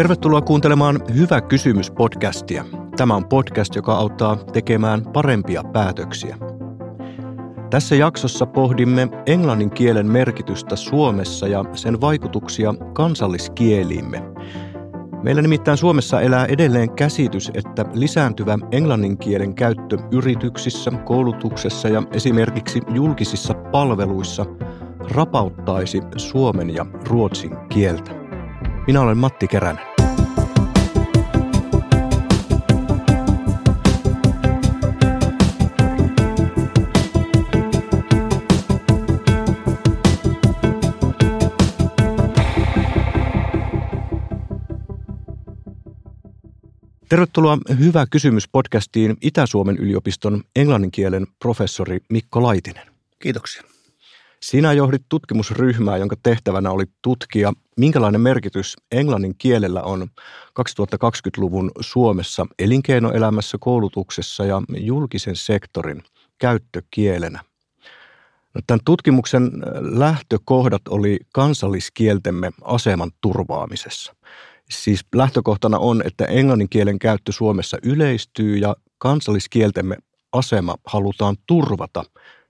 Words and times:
Tervetuloa 0.00 0.40
kuuntelemaan 0.40 1.00
Hyvä 1.16 1.40
kysymys 1.40 1.90
podcastia. 1.90 2.64
Tämä 2.96 3.16
on 3.16 3.28
podcast, 3.28 3.74
joka 3.74 3.94
auttaa 3.94 4.36
tekemään 4.36 5.02
parempia 5.12 5.64
päätöksiä. 5.72 6.36
Tässä 7.70 7.94
jaksossa 7.94 8.46
pohdimme 8.46 9.08
englannin 9.26 9.70
kielen 9.70 10.06
merkitystä 10.06 10.76
Suomessa 10.76 11.48
ja 11.48 11.64
sen 11.74 12.00
vaikutuksia 12.00 12.74
kansalliskieliimme. 12.92 14.22
Meillä 15.22 15.42
nimittäin 15.42 15.78
Suomessa 15.78 16.20
elää 16.20 16.46
edelleen 16.46 16.90
käsitys, 16.90 17.50
että 17.54 17.84
lisääntyvä 17.92 18.58
englannin 18.72 19.18
kielen 19.18 19.54
käyttö 19.54 19.98
yrityksissä, 20.12 20.90
koulutuksessa 20.90 21.88
ja 21.88 22.02
esimerkiksi 22.12 22.80
julkisissa 22.94 23.54
palveluissa 23.54 24.46
rapauttaisi 25.10 26.00
suomen 26.16 26.74
ja 26.74 26.86
ruotsin 27.08 27.56
kieltä. 27.68 28.10
Minä 28.86 29.00
olen 29.00 29.18
Matti 29.18 29.48
Keränen. 29.48 29.89
Tervetuloa 47.10 47.58
Hyvä 47.78 48.06
kysymys 48.10 48.48
podcastiin 48.48 49.16
Itä-Suomen 49.22 49.76
yliopiston 49.76 50.42
englanninkielen 50.56 51.26
professori 51.38 51.98
Mikko 52.08 52.42
Laitinen. 52.42 52.86
Kiitoksia. 53.18 53.62
Sinä 54.40 54.72
johdit 54.72 55.02
tutkimusryhmää, 55.08 55.96
jonka 55.96 56.16
tehtävänä 56.22 56.70
oli 56.70 56.84
tutkia, 57.02 57.52
minkälainen 57.76 58.20
merkitys 58.20 58.76
englannin 58.92 59.34
kielellä 59.38 59.82
on 59.82 60.08
2020-luvun 60.60 61.70
Suomessa 61.80 62.46
elinkeinoelämässä, 62.58 63.58
koulutuksessa 63.60 64.44
ja 64.44 64.62
julkisen 64.78 65.36
sektorin 65.36 66.02
käyttökielenä. 66.38 67.40
No, 68.54 68.60
tämän 68.66 68.80
tutkimuksen 68.84 69.50
lähtökohdat 69.80 70.82
oli 70.88 71.18
kansalliskieltemme 71.32 72.50
aseman 72.64 73.10
turvaamisessa. 73.20 74.14
Siis 74.70 75.00
lähtökohtana 75.14 75.78
on, 75.78 76.02
että 76.06 76.24
englannin 76.24 76.68
kielen 76.68 76.98
käyttö 76.98 77.32
Suomessa 77.32 77.78
yleistyy 77.82 78.56
ja 78.56 78.76
kansalliskieltemme 78.98 79.96
asema 80.32 80.76
halutaan 80.86 81.36
turvata 81.46 82.04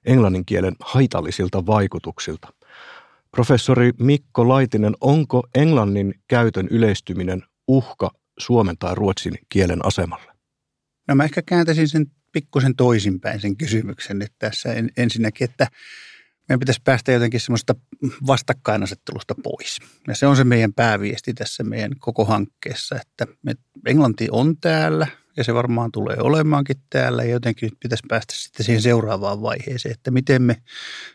englannin 0.06 0.44
kielen 0.44 0.76
haitallisilta 0.80 1.66
vaikutuksilta. 1.66 2.48
Professori 3.30 3.92
Mikko 3.98 4.48
Laitinen, 4.48 4.94
onko 5.00 5.48
englannin 5.54 6.14
käytön 6.28 6.68
yleistyminen 6.70 7.42
uhka 7.68 8.10
suomen 8.38 8.78
tai 8.78 8.94
ruotsin 8.94 9.38
kielen 9.48 9.86
asemalle? 9.86 10.32
No 11.08 11.14
mä 11.14 11.24
ehkä 11.24 11.42
kääntäisin 11.42 11.88
sen 11.88 12.06
pikkusen 12.32 12.76
toisinpäin 12.76 13.40
sen 13.40 13.56
kysymyksen, 13.56 14.22
että 14.22 14.36
tässä 14.38 14.68
ensinnäkin, 14.96 15.44
että 15.44 15.66
meidän 16.50 16.60
pitäisi 16.60 16.80
päästä 16.84 17.12
jotenkin 17.12 17.40
semmoista 17.40 17.74
vastakkainasettelusta 18.26 19.34
pois. 19.42 19.78
Ja 20.08 20.14
se 20.14 20.26
on 20.26 20.36
se 20.36 20.44
meidän 20.44 20.72
pääviesti 20.72 21.34
tässä 21.34 21.64
meidän 21.64 21.92
koko 21.98 22.24
hankkeessa, 22.24 22.96
että 23.00 23.26
me, 23.42 23.54
englanti 23.86 24.28
on 24.30 24.56
täällä 24.56 25.06
ja 25.36 25.44
se 25.44 25.54
varmaan 25.54 25.92
tulee 25.92 26.16
olemaankin 26.20 26.76
täällä 26.90 27.24
ja 27.24 27.30
jotenkin 27.30 27.66
nyt 27.66 27.80
pitäisi 27.82 28.04
päästä 28.08 28.34
sitten 28.36 28.66
siihen 28.66 28.82
seuraavaan 28.82 29.42
vaiheeseen, 29.42 29.92
että 29.92 30.10
miten 30.10 30.42
me 30.42 30.56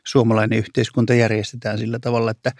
suomalainen 0.08 0.60
yhteiskunta 0.60 1.14
järjestetään 1.14 1.78
sillä 1.78 2.00
tavalla, 2.00 2.32
että 2.32 2.52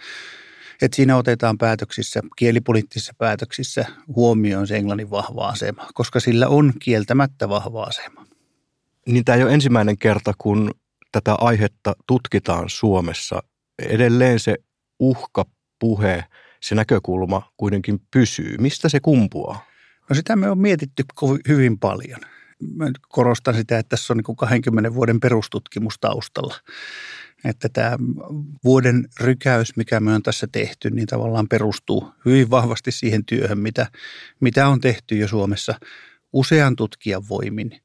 että 0.82 0.96
siinä 0.96 1.16
otetaan 1.16 1.58
päätöksissä, 1.58 2.20
kielipoliittisissa 2.36 3.12
päätöksissä 3.18 3.86
huomioon 4.16 4.66
se 4.66 4.76
englannin 4.76 5.10
vahva 5.10 5.48
asema, 5.48 5.88
koska 5.94 6.20
sillä 6.20 6.48
on 6.48 6.72
kieltämättä 6.82 7.48
vahva 7.48 7.82
asema. 7.82 8.26
Niin 9.06 9.24
tämä 9.24 9.36
ei 9.36 9.42
ole 9.42 9.54
ensimmäinen 9.54 9.98
kerta, 9.98 10.32
kun 10.38 10.70
tätä 11.16 11.34
aihetta 11.34 11.96
tutkitaan 12.06 12.68
Suomessa, 12.68 13.42
edelleen 13.78 14.40
se 14.40 14.56
uhkapuhe, 14.98 16.24
se 16.62 16.74
näkökulma 16.74 17.52
kuitenkin 17.56 18.00
pysyy. 18.10 18.56
Mistä 18.58 18.88
se 18.88 19.00
kumpuaa? 19.00 19.64
No 20.10 20.16
sitä 20.16 20.36
me 20.36 20.50
on 20.50 20.58
mietitty 20.58 21.04
hyvin 21.48 21.78
paljon. 21.78 22.20
Mä 22.74 22.90
korostan 23.08 23.54
sitä, 23.54 23.78
että 23.78 23.88
tässä 23.88 24.12
on 24.12 24.16
niin 24.16 24.36
20 24.36 24.94
vuoden 24.94 25.20
perustutkimus 25.20 25.98
taustalla. 26.00 26.54
Että 27.44 27.68
tämä 27.68 27.96
vuoden 28.64 29.08
rykäys, 29.20 29.76
mikä 29.76 30.00
me 30.00 30.14
on 30.14 30.22
tässä 30.22 30.46
tehty, 30.52 30.90
niin 30.90 31.06
tavallaan 31.06 31.48
perustuu 31.48 32.12
hyvin 32.24 32.50
vahvasti 32.50 32.92
siihen 32.92 33.24
työhön, 33.24 33.58
mitä, 33.58 33.86
mitä 34.40 34.68
on 34.68 34.80
tehty 34.80 35.16
jo 35.16 35.28
Suomessa 35.28 35.74
usean 36.32 36.76
tutkijan 36.76 37.28
voimin 37.28 37.80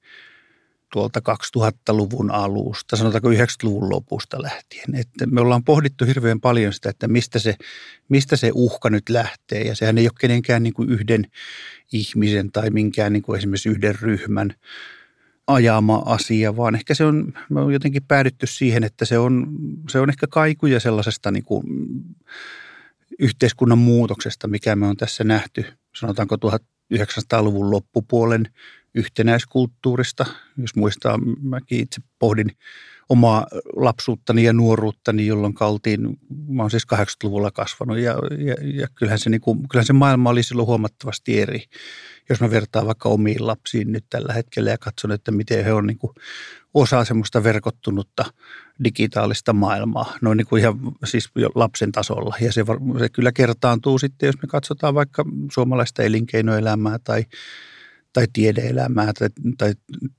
tuolta 0.92 1.20
2000-luvun 1.58 2.32
alusta, 2.32 2.96
sanotaanko 2.96 3.30
90-luvun 3.30 3.90
lopusta 3.90 4.42
lähtien. 4.42 4.96
Että 4.96 5.26
me 5.26 5.42
ollaan 5.42 5.64
pohdittu 5.64 6.06
hirveän 6.06 6.42
paljon 6.42 6.74
sitä, 6.74 6.90
että 6.90 7.08
mistä 7.08 7.40
se, 7.40 7.56
mistä 8.10 8.36
se 8.36 8.52
uhka 8.54 8.90
nyt 8.90 9.10
lähtee. 9.10 9.62
Ja 9.62 9.76
sehän 9.76 9.98
ei 9.98 10.06
ole 10.06 10.12
kenenkään 10.20 10.64
niin 10.64 10.74
kuin 10.74 10.90
yhden 10.90 11.28
ihmisen 11.94 12.52
tai 12.52 12.70
minkään 12.70 13.14
niin 13.14 13.24
kuin 13.24 13.38
esimerkiksi 13.38 13.70
yhden 13.70 13.96
ryhmän 14.02 14.54
ajama 15.48 16.04
asia, 16.06 16.58
vaan 16.58 16.76
ehkä 16.76 16.94
se 16.94 17.06
on, 17.06 17.34
me 17.50 17.62
on 17.62 17.74
jotenkin 17.74 18.04
päädytty 18.08 18.48
siihen, 18.48 18.84
että 18.84 19.06
se 19.06 19.18
on, 19.18 19.48
se 19.90 20.00
on 20.00 20.10
ehkä 20.10 20.28
kaikuja 20.28 20.80
sellaisesta 20.80 21.32
niin 21.32 21.46
kuin 21.46 21.64
yhteiskunnan 23.20 23.78
muutoksesta, 23.78 24.48
mikä 24.48 24.76
me 24.76 24.88
on 24.88 24.98
tässä 24.98 25.24
nähty, 25.24 25.66
sanotaanko 25.96 26.36
1900-luvun 26.36 27.72
loppupuolen 27.72 28.50
yhtenäiskulttuurista. 28.96 30.26
Jos 30.58 30.76
muistaa, 30.76 31.20
mäkin 31.42 31.80
itse 31.80 32.02
pohdin 32.20 32.52
omaa 33.12 33.48
lapsuuttani 33.76 34.44
ja 34.44 34.54
nuoruuttani, 34.54 35.28
jolloin 35.28 35.54
kaltiin, 35.54 36.18
mä 36.48 36.64
oon 36.64 36.72
siis 36.72 36.88
80-luvulla 36.94 37.52
kasvanut 37.52 37.98
ja, 37.98 38.16
ja, 38.38 38.56
ja 38.82 38.88
kyllähän, 38.96 39.20
se, 39.20 39.30
niin 39.30 39.42
kuin, 39.42 39.68
kyllähän 39.68 39.86
se 39.86 39.94
maailma 39.94 40.30
oli 40.30 40.44
silloin 40.44 40.68
huomattavasti 40.68 41.40
eri. 41.40 41.64
Jos 42.30 42.42
mä 42.42 42.52
vertaan 42.52 42.88
vaikka 42.88 43.10
omiin 43.10 43.48
lapsiin 43.48 43.92
nyt 43.92 44.06
tällä 44.10 44.34
hetkellä 44.34 44.70
ja 44.70 44.78
katson, 44.78 45.12
että 45.12 45.32
miten 45.32 45.66
he 45.66 45.74
on 45.74 45.88
niin 45.88 45.98
kuin 45.98 46.14
osa 46.74 47.06
semmoista 47.06 47.44
verkottunutta 47.44 48.26
digitaalista 48.84 49.54
maailmaa, 49.54 50.18
noin 50.22 50.38
niin 50.38 50.48
kuin 50.48 50.60
ihan 50.60 50.80
siis 51.04 51.30
lapsen 51.56 51.92
tasolla. 51.92 52.36
Ja 52.42 52.52
se, 52.52 52.66
se 53.00 53.10
kyllä 53.10 53.32
kertaantuu 53.32 54.00
sitten, 54.00 54.28
jos 54.28 54.42
me 54.42 54.48
katsotaan 54.48 54.96
vaikka 54.96 55.26
suomalaista 55.52 56.04
elinkeinoelämää 56.04 57.00
tai 57.04 57.26
tai 58.14 58.28
tiedeelämää 58.34 59.12
tai, 59.20 59.30
tai 59.58 59.74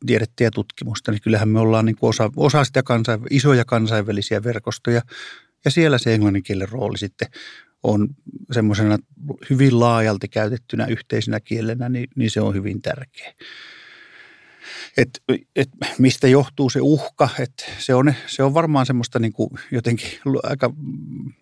tiedettä 0.06 0.44
ja 0.44 0.50
tutkimusta, 0.50 1.12
niin 1.12 1.20
kyllähän 1.22 1.48
me 1.48 1.60
ollaan 1.60 1.84
niin 1.84 1.96
kuin 1.96 2.08
osa, 2.08 2.30
osa 2.36 2.64
sitä 2.64 2.80
kansainv- 2.80 3.26
isoja 3.30 3.64
kansainvälisiä 3.64 4.44
verkostoja. 4.44 5.02
Ja 5.64 5.70
siellä 5.70 5.98
se 5.98 6.14
englanninkielen 6.14 6.68
rooli 6.68 6.98
sitten 6.98 7.28
on 7.82 8.08
semmoisena 8.52 8.98
hyvin 9.50 9.80
laajalti 9.80 10.28
käytettynä 10.28 10.86
yhteisenä 10.86 11.40
kielenä, 11.40 11.88
niin, 11.88 12.08
niin 12.16 12.30
se 12.30 12.40
on 12.40 12.54
hyvin 12.54 12.82
tärkeä. 12.82 13.32
Et, 14.96 15.22
et 15.56 15.68
mistä 15.98 16.28
johtuu 16.28 16.70
se 16.70 16.80
uhka, 16.80 17.28
että 17.38 17.64
se 17.78 17.94
on, 17.94 18.14
se 18.26 18.42
on 18.42 18.54
varmaan 18.54 18.86
semmoista 18.86 19.18
niin 19.18 19.32
kuin 19.32 19.50
jotenkin 19.70 20.08
aika 20.42 20.72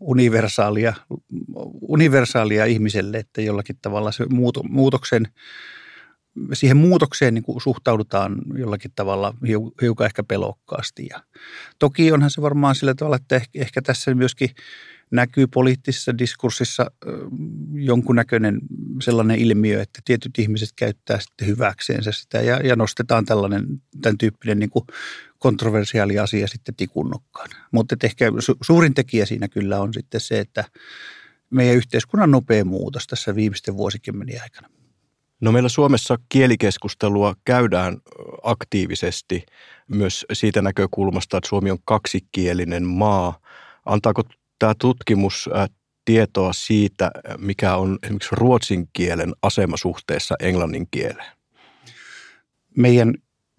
universaalia, 0.00 0.94
universaalia 1.81 2.65
ihmiselle, 2.65 3.19
että 3.19 3.43
jollakin 3.43 3.78
tavalla 3.83 4.12
se 4.12 4.25
muutoksen– 4.69 5.28
siihen 6.52 6.76
muutokseen 6.76 7.34
niin 7.34 7.44
kuin 7.44 7.60
suhtaudutaan 7.60 8.36
jollakin 8.58 8.92
tavalla 8.94 9.34
hiukan 9.82 10.06
ehkä 10.06 10.22
pelokkaasti. 10.22 11.06
Ja 11.10 11.22
toki 11.78 12.12
onhan 12.12 12.30
se 12.30 12.42
varmaan 12.42 12.74
sillä 12.74 12.94
tavalla, 12.94 13.16
että 13.16 13.41
ehkä 13.54 13.82
tässä 13.82 14.15
myöskin 14.15 14.50
näkyy 15.10 15.47
poliittisessa 15.47 16.18
diskurssissa 16.18 16.91
jonkunnäköinen 17.72 18.60
sellainen 19.03 19.38
ilmiö, 19.38 19.82
että 19.82 20.00
tietyt 20.04 20.38
ihmiset 20.38 20.68
käyttää 20.77 21.21
sitten 21.21 21.48
hyväkseensä 21.48 22.12
sitä 22.12 22.41
ja, 22.41 22.56
ja 22.56 22.76
nostetaan 22.76 23.24
tällainen, 23.24 23.66
tämän 24.03 24.18
tyyppinen 24.18 24.59
niin 24.59 24.71
kuin 24.71 24.84
kontroversiaali 25.38 26.18
asia 26.18 26.48
sitten 26.48 26.74
tikunnokkaan. 26.74 27.48
Mutta 27.72 27.97
ehkä 28.03 28.33
su, 28.38 28.56
suurin 28.62 28.94
tekijä 28.94 29.26
siinä 29.26 29.48
kyllä 29.48 29.80
on 29.80 29.94
sitten 29.94 30.21
se, 30.21 30.38
että 30.38 30.65
meidän 31.50 31.76
yhteiskunnan 31.76 32.30
nopea 32.30 32.65
muutos 32.65 33.06
tässä 33.06 33.34
viimeisten 33.34 33.76
vuosikymmenien 33.76 34.42
aikana. 34.42 34.68
No 35.41 35.53
meillä 35.53 35.69
Suomessa 35.69 36.19
kielikeskustelua 36.28 37.34
käydään 37.45 37.97
aktiivisesti 38.42 39.47
myös 39.89 40.27
siitä 40.33 40.63
näkökulmasta, 40.63 41.37
että 41.37 41.48
Suomi 41.48 41.71
on 41.71 41.78
kaksikielinen 41.84 42.84
maa. 42.84 43.41
Antaako 43.87 44.22
tämä 44.59 44.75
tutkimus 44.81 45.51
tietoa 46.04 46.53
siitä, 46.53 47.10
mikä 47.39 47.77
on 47.77 47.98
esimerkiksi 48.03 48.28
ruotsin 48.33 48.89
kielen 48.92 49.33
asema 49.42 49.77
suhteessa 49.77 50.34
englannin 50.41 50.89
kieleen? 50.91 51.33
Meidän 52.77 53.15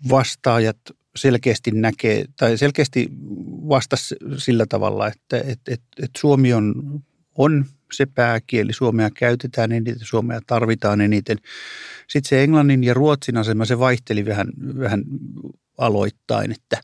vastaajat 0.09 0.77
selkeästi 1.15 1.71
näkee, 1.71 2.25
tai 2.37 2.57
selkeästi 2.57 3.09
vastasi 3.69 4.15
sillä 4.37 4.65
tavalla, 4.65 5.07
että, 5.07 5.37
että, 5.37 5.73
että, 5.73 5.85
että 6.03 6.19
Suomi 6.19 6.53
on 6.53 6.73
on 7.35 7.65
se 7.91 8.05
pääkieli. 8.05 8.73
Suomea 8.73 9.09
käytetään 9.09 9.71
eniten, 9.71 9.95
suomea 10.01 10.39
tarvitaan 10.47 11.01
eniten. 11.01 11.37
Sitten 12.07 12.29
se 12.29 12.43
englannin 12.43 12.83
ja 12.83 12.93
ruotsin 12.93 13.37
asema, 13.37 13.65
se 13.65 13.79
vaihteli 13.79 14.25
vähän, 14.25 14.47
vähän 14.79 15.03
aloittain, 15.77 16.51
että, 16.51 16.81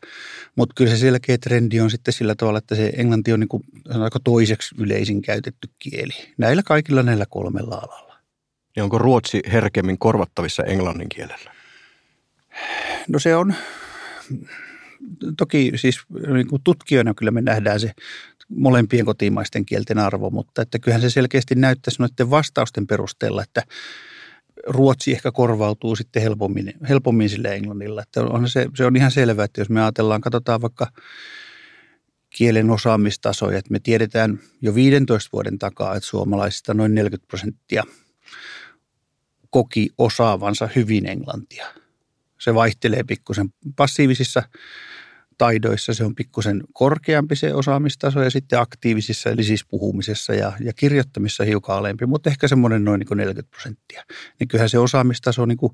mutta 0.55 0.73
kyllä 0.77 0.91
se 0.91 0.97
selkeä 0.97 1.37
trendi 1.37 1.79
on 1.79 1.91
sitten 1.91 2.13
sillä 2.13 2.35
tavalla, 2.35 2.59
että 2.59 2.75
se 2.75 2.93
englanti 2.95 3.33
on 3.33 3.39
niin 3.39 3.47
kuin, 3.47 3.63
toiseksi 4.23 4.75
yleisin 4.79 5.21
käytetty 5.21 5.69
kieli. 5.79 6.13
Näillä 6.37 6.63
kaikilla 6.63 7.03
näillä 7.03 7.25
kolmella 7.29 7.75
alalla. 7.75 8.19
Ja 8.75 8.83
onko 8.83 8.97
ruotsi 8.97 9.41
herkemmin 9.51 9.97
korvattavissa 9.97 10.63
englannin 10.63 11.09
kielellä? 11.09 11.51
No 13.07 13.19
se 13.19 13.35
on, 13.35 13.53
toki 15.37 15.71
siis 15.75 15.99
niin 16.33 16.47
kuin 16.47 16.61
tutkijoina 16.63 17.13
kyllä 17.13 17.31
me 17.31 17.41
nähdään 17.41 17.79
se 17.79 17.91
molempien 18.49 19.05
kotimaisten 19.05 19.65
kielten 19.65 19.97
arvo, 19.97 20.29
mutta 20.29 20.61
että 20.61 20.79
kyllähän 20.79 21.01
se 21.01 21.09
selkeästi 21.09 21.55
näyttäisi 21.55 22.01
noiden 22.01 22.29
vastausten 22.29 22.87
perusteella, 22.87 23.43
että 23.43 23.63
ruotsi 24.67 25.11
ehkä 25.11 25.31
korvautuu 25.31 25.95
sitten 25.95 26.21
helpommin, 26.21 26.73
helpommin 26.89 27.29
sille 27.29 27.55
englannilla. 27.55 28.01
Että 28.01 28.23
on 28.23 28.49
se, 28.49 28.67
se 28.75 28.85
on 28.85 28.95
ihan 28.95 29.11
selvää, 29.11 29.45
että 29.45 29.61
jos 29.61 29.69
me 29.69 29.81
ajatellaan, 29.81 30.21
katsotaan 30.21 30.61
vaikka 30.61 30.87
kielen 32.29 32.69
osaamistasoja, 32.69 33.57
että 33.57 33.71
me 33.71 33.79
tiedetään 33.79 34.39
jo 34.61 34.75
15 34.75 35.29
vuoden 35.33 35.59
takaa, 35.59 35.95
että 35.95 36.09
suomalaisista 36.09 36.73
noin 36.73 36.95
40 36.95 37.27
prosenttia 37.27 37.83
koki 39.49 39.89
osaavansa 39.97 40.69
hyvin 40.75 41.09
englantia. 41.09 41.67
Se 42.39 42.53
vaihtelee 42.53 43.03
pikkusen 43.03 43.53
passiivisissa 43.75 44.43
taidoissa 45.37 45.93
se 45.93 46.03
on 46.03 46.15
pikkusen 46.15 46.63
korkeampi 46.73 47.35
se 47.35 47.53
osaamistaso 47.53 48.21
ja 48.21 48.29
sitten 48.29 48.59
aktiivisissa, 48.59 49.29
eli 49.29 49.43
siis 49.43 49.65
puhumisessa 49.67 50.33
ja, 50.33 50.51
ja 50.59 50.73
kirjoittamissa 50.73 51.43
hiukan 51.43 51.75
alempi, 51.75 52.05
mutta 52.05 52.29
ehkä 52.29 52.47
semmoinen 52.47 52.85
noin 52.85 52.99
niin 52.99 53.17
40 53.17 53.49
prosenttia. 53.51 54.03
Niin 54.39 54.47
kyllähän 54.47 54.69
se 54.69 54.79
osaamistaso 54.79 55.45
niin 55.45 55.57
kuin 55.57 55.73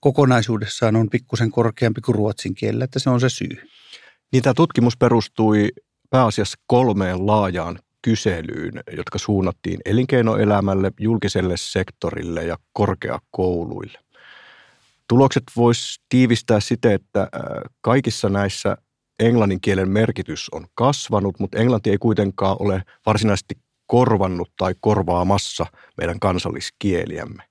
kokonaisuudessaan 0.00 0.96
on 0.96 1.10
pikkusen 1.10 1.50
korkeampi 1.50 2.00
kuin 2.00 2.14
ruotsin 2.14 2.54
kielellä, 2.54 2.84
että 2.84 2.98
se 2.98 3.10
on 3.10 3.20
se 3.20 3.28
syy. 3.28 3.68
Niin 4.32 4.42
tämä 4.42 4.54
tutkimus 4.54 4.96
perustui 4.96 5.68
pääasiassa 6.10 6.58
kolmeen 6.66 7.26
laajaan 7.26 7.78
kyselyyn, 8.02 8.72
jotka 8.96 9.18
suunnattiin 9.18 9.80
elinkeinoelämälle, 9.84 10.92
julkiselle 11.00 11.56
sektorille 11.56 12.44
ja 12.44 12.56
korkeakouluille. 12.72 13.98
Tulokset 15.08 15.42
voisi 15.56 16.00
tiivistää 16.08 16.60
siten, 16.60 16.92
että 16.92 17.28
kaikissa 17.80 18.28
näissä 18.28 18.76
englannin 19.18 19.60
kielen 19.60 19.88
merkitys 19.88 20.48
on 20.52 20.66
kasvanut, 20.74 21.38
mutta 21.38 21.58
englanti 21.58 21.90
ei 21.90 21.98
kuitenkaan 21.98 22.56
ole 22.58 22.82
varsinaisesti 23.06 23.54
korvannut 23.86 24.52
tai 24.56 24.74
korvaamassa 24.80 25.66
meidän 25.96 26.20
kansalliskieliämme. 26.20 27.42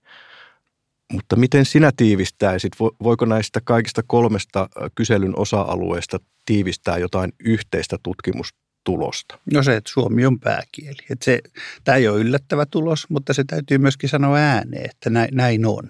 Mutta 1.14 1.36
miten 1.36 1.66
sinä 1.66 1.92
tiivistäisit? 1.98 2.72
Voiko 3.04 3.26
näistä 3.26 3.62
kaikista 3.64 4.04
kolmesta 4.08 4.70
kyselyn 4.96 5.40
osa-alueesta 5.40 6.20
tiivistää 6.46 6.98
jotain 6.98 7.32
yhteistä 7.40 7.98
tutkimustulosta? 8.04 9.40
No 9.54 9.64
se, 9.64 9.76
että 9.76 9.92
suomi 9.92 10.26
on 10.26 10.40
pääkieli. 10.40 11.06
Että 11.10 11.26
se, 11.26 11.40
tämä 11.84 11.96
ei 11.96 12.08
ole 12.08 12.20
yllättävä 12.20 12.66
tulos, 12.66 13.10
mutta 13.10 13.34
se 13.34 13.44
täytyy 13.48 13.78
myöskin 13.78 14.10
sanoa 14.10 14.38
ääneen, 14.38 14.86
että 14.86 15.10
näin, 15.10 15.30
näin 15.34 15.66
on 15.66 15.90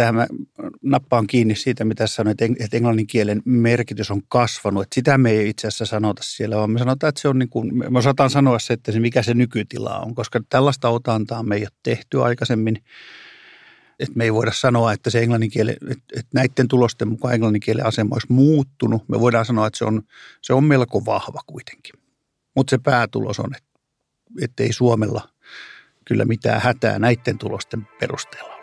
tähän 0.00 0.14
mä 0.14 0.26
nappaan 0.82 1.26
kiinni 1.26 1.54
siitä, 1.54 1.84
mitä 1.84 2.06
sanoit, 2.06 2.42
että 2.42 2.76
englannin 2.76 3.06
kielen 3.06 3.42
merkitys 3.44 4.10
on 4.10 4.22
kasvanut. 4.28 4.82
Että 4.82 4.94
sitä 4.94 5.18
me 5.18 5.30
ei 5.30 5.48
itse 5.48 5.68
asiassa 5.68 5.86
sanota 5.86 6.22
siellä, 6.24 6.56
vaan 6.56 6.70
me 6.70 6.78
sanotaan, 6.78 7.08
että 7.08 7.20
se 7.20 7.28
on 7.28 7.38
niin 7.38 7.48
kuin, 7.48 7.78
me 7.92 7.98
osataan 7.98 8.30
sanoa 8.30 8.58
se, 8.58 8.72
että 8.72 8.92
se 8.92 9.00
mikä 9.00 9.22
se 9.22 9.34
nykytila 9.34 9.98
on, 9.98 10.14
koska 10.14 10.40
tällaista 10.48 10.88
otantaa 10.88 11.42
me 11.42 11.56
ei 11.56 11.62
ole 11.62 11.68
tehty 11.82 12.22
aikaisemmin. 12.22 12.84
Että 13.98 14.16
me 14.16 14.24
ei 14.24 14.34
voida 14.34 14.52
sanoa, 14.52 14.92
että 14.92 15.10
se 15.10 15.20
englannin 15.20 15.50
kielen, 15.50 15.76
että 15.90 16.30
näiden 16.34 16.68
tulosten 16.68 17.08
mukaan 17.08 17.34
englannin 17.34 17.60
kielen 17.60 17.86
asema 17.86 18.14
olisi 18.14 18.32
muuttunut. 18.32 19.08
Me 19.08 19.20
voidaan 19.20 19.46
sanoa, 19.46 19.66
että 19.66 19.78
se 19.78 19.84
on, 19.84 20.02
se 20.42 20.52
on 20.52 20.64
melko 20.64 21.04
vahva 21.04 21.40
kuitenkin. 21.46 21.94
Mutta 22.56 22.70
se 22.70 22.78
päätulos 22.78 23.40
on, 23.40 23.50
että 24.42 24.62
ei 24.62 24.72
Suomella 24.72 25.28
kyllä 26.04 26.24
mitään 26.24 26.60
hätää 26.60 26.98
näiden 26.98 27.38
tulosten 27.38 27.88
perusteella 28.00 28.59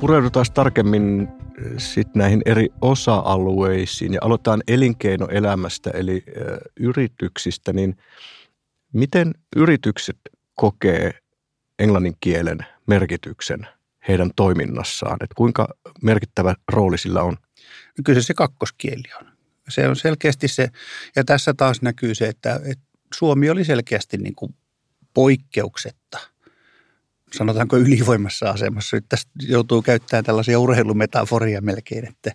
Pureudutaan 0.00 0.46
tarkemmin 0.54 1.20
eh, 1.20 1.72
sitten 1.78 2.20
näihin 2.20 2.42
eri 2.46 2.68
osa-alueisiin 2.80 4.12
ja 4.14 4.20
aloitetaan 4.22 4.62
elinkeinoelämästä 4.68 5.90
eli 5.90 6.24
ö, 6.28 6.54
eh, 6.54 6.58
yrityksistä, 6.80 7.72
niin 7.72 7.96
miten 8.92 9.34
yritykset 9.56 10.16
kokee 10.54 11.18
englannin 11.78 12.16
kielen 12.20 12.58
merkityksen 12.86 13.66
heidän 14.08 14.30
toiminnassaan, 14.36 15.18
että 15.20 15.34
kuinka 15.36 15.68
merkittävä 16.02 16.54
rooli 16.72 16.98
sillä 16.98 17.22
on? 17.22 17.36
Kyllä 18.04 18.22
se 18.22 18.34
kakkoskieli 18.34 19.02
on. 19.20 19.26
Se 19.68 19.88
on 19.88 19.96
selkeästi 19.96 20.48
se, 20.48 20.68
ja 21.16 21.24
tässä 21.24 21.54
taas 21.54 21.82
näkyy 21.82 22.14
se, 22.14 22.28
että, 22.28 22.60
että 22.64 22.84
Suomi 23.14 23.50
oli 23.50 23.64
selkeästi 23.64 24.16
niin 24.16 24.34
kuin 24.34 24.54
poikkeuksetta– 25.14 26.18
sanotaanko 27.34 27.76
ylivoimassa 27.76 28.50
asemassa. 28.50 28.96
Nyt 28.96 29.04
tästä 29.08 29.30
joutuu 29.42 29.82
käyttämään 29.82 30.24
tällaisia 30.24 30.60
urheilumetaforia 30.60 31.60
melkein, 31.60 32.08
että, 32.08 32.32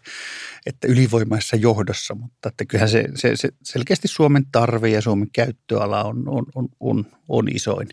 että 0.65 0.87
ylivoimaisessa 0.87 1.55
johdossa, 1.55 2.15
mutta 2.15 2.49
että 2.49 2.65
kyllähän 2.65 2.89
se, 2.89 3.05
se, 3.15 3.35
se 3.35 3.49
selkeästi 3.63 4.07
Suomen 4.07 4.45
tarve 4.51 4.89
ja 4.89 5.01
Suomen 5.01 5.29
käyttöala 5.33 6.03
on, 6.03 6.29
on, 6.29 6.45
on, 6.55 6.69
on, 6.79 7.05
on 7.29 7.47
isoin. 7.55 7.89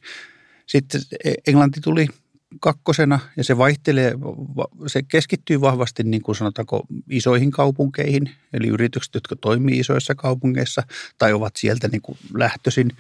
Sitten 0.67 1.01
Englanti 1.47 1.81
tuli 1.81 2.07
kakkosena 2.61 3.21
ja 3.37 3.45
se 3.45 3.59
vaihtelee, 3.59 4.15
se 4.87 5.03
keskittyy 5.03 5.61
vahvasti 5.61 6.03
niin 6.03 6.23
kuin 6.23 6.37
sanotaanko 6.37 6.87
isoihin 7.11 7.51
kaupunkeihin, 7.51 8.31
eli 8.53 8.69
yritykset, 8.69 9.15
jotka 9.15 9.37
toimii 9.37 9.79
isoissa 9.79 10.15
kaupungeissa 10.15 10.83
tai 11.19 11.33
ovat 11.33 11.57
sieltä 11.57 11.89
niin 11.89 12.03
kuin 12.03 12.19
lähtöisin 12.35 12.91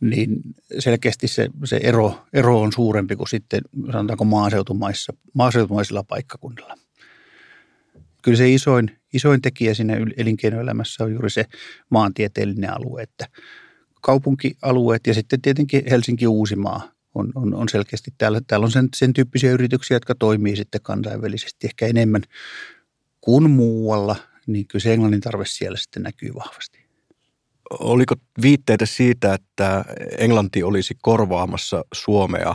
niin 0.00 0.40
selkeästi 0.78 1.28
se, 1.28 1.48
se 1.64 1.76
ero, 1.82 2.14
ero 2.32 2.60
on 2.60 2.72
suurempi 2.72 3.16
kuin 3.16 3.28
sitten 3.28 3.60
sanotaanko 3.92 4.24
maaseutumaissa, 4.24 5.12
maaseutumaisilla 5.34 6.02
paikkakunnilla. 6.02 6.74
Kyllä 8.22 8.38
se 8.38 8.52
isoin, 8.52 8.90
isoin 9.12 9.42
tekijä 9.42 9.74
siinä 9.74 9.96
elinkeinoelämässä 10.16 11.04
on 11.04 11.12
juuri 11.12 11.30
se 11.30 11.44
maantieteellinen 11.90 12.72
alue, 12.72 13.02
että 13.02 13.26
kaupunkialueet 14.00 15.06
ja 15.06 15.14
sitten 15.14 15.40
tietenkin 15.40 15.82
Helsinki-Uusimaa 15.90 16.92
on, 17.14 17.32
on, 17.34 17.54
on 17.54 17.68
selkeästi 17.68 18.10
täällä, 18.18 18.40
täällä 18.46 18.64
on 18.64 18.70
sen, 18.70 18.88
sen 18.96 19.12
tyyppisiä 19.12 19.52
yrityksiä, 19.52 19.94
jotka 19.94 20.14
toimii 20.14 20.56
sitten 20.56 20.82
kansainvälisesti 20.82 21.66
ehkä 21.66 21.86
enemmän 21.86 22.22
kuin 23.20 23.50
muualla, 23.50 24.16
niin 24.46 24.66
kyllä 24.66 24.82
se 24.82 24.92
englannin 24.92 25.20
tarve 25.20 25.44
siellä 25.46 25.78
sitten 25.78 26.02
näkyy 26.02 26.34
vahvasti 26.34 26.87
oliko 27.70 28.14
viitteitä 28.42 28.86
siitä, 28.86 29.34
että 29.34 29.84
englanti 30.18 30.62
olisi 30.62 30.94
korvaamassa 31.02 31.84
suomea 31.94 32.54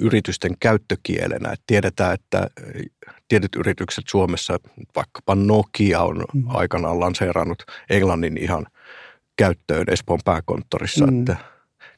yritysten 0.00 0.52
käyttökielenä? 0.60 1.52
Et 1.52 1.60
tiedetään, 1.66 2.14
että 2.14 2.48
tietyt 3.28 3.56
yritykset 3.56 4.04
Suomessa, 4.08 4.58
vaikkapa 4.96 5.34
Nokia 5.34 6.00
on 6.00 6.24
mm. 6.34 6.44
aikanaan 6.48 7.00
lanseerannut 7.00 7.62
englannin 7.90 8.38
ihan 8.38 8.66
käyttöön 9.36 9.84
Espoon 9.90 10.20
pääkonttorissa, 10.24 11.06
mm. 11.06 11.18
että 11.18 11.36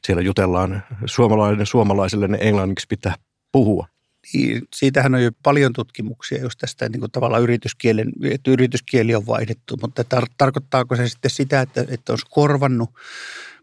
siellä 0.05 0.21
jutellaan 0.21 0.83
suomalainen 1.05 1.65
suomalaiselle 1.65 2.27
ne 2.27 2.37
englanniksi 2.41 2.87
pitää 2.89 3.15
puhua. 3.51 3.87
Niin, 4.33 4.61
siitähän 4.75 5.15
on 5.15 5.23
jo 5.23 5.31
paljon 5.43 5.73
tutkimuksia 5.73 6.41
just 6.41 6.59
tästä 6.59 6.89
niin 6.89 6.99
kuin 6.99 7.11
tavallaan 7.11 7.43
yrityskielen, 7.43 8.11
että 8.23 8.51
yrityskieli 8.51 9.15
on 9.15 9.25
vaihdettu, 9.25 9.77
mutta 9.81 10.03
tar- 10.15 10.33
tarkoittaako 10.37 10.95
se 10.95 11.07
sitten 11.07 11.31
sitä, 11.31 11.61
että, 11.61 11.85
että 11.87 12.11
olisi 12.11 12.25
korvannut 12.29 12.89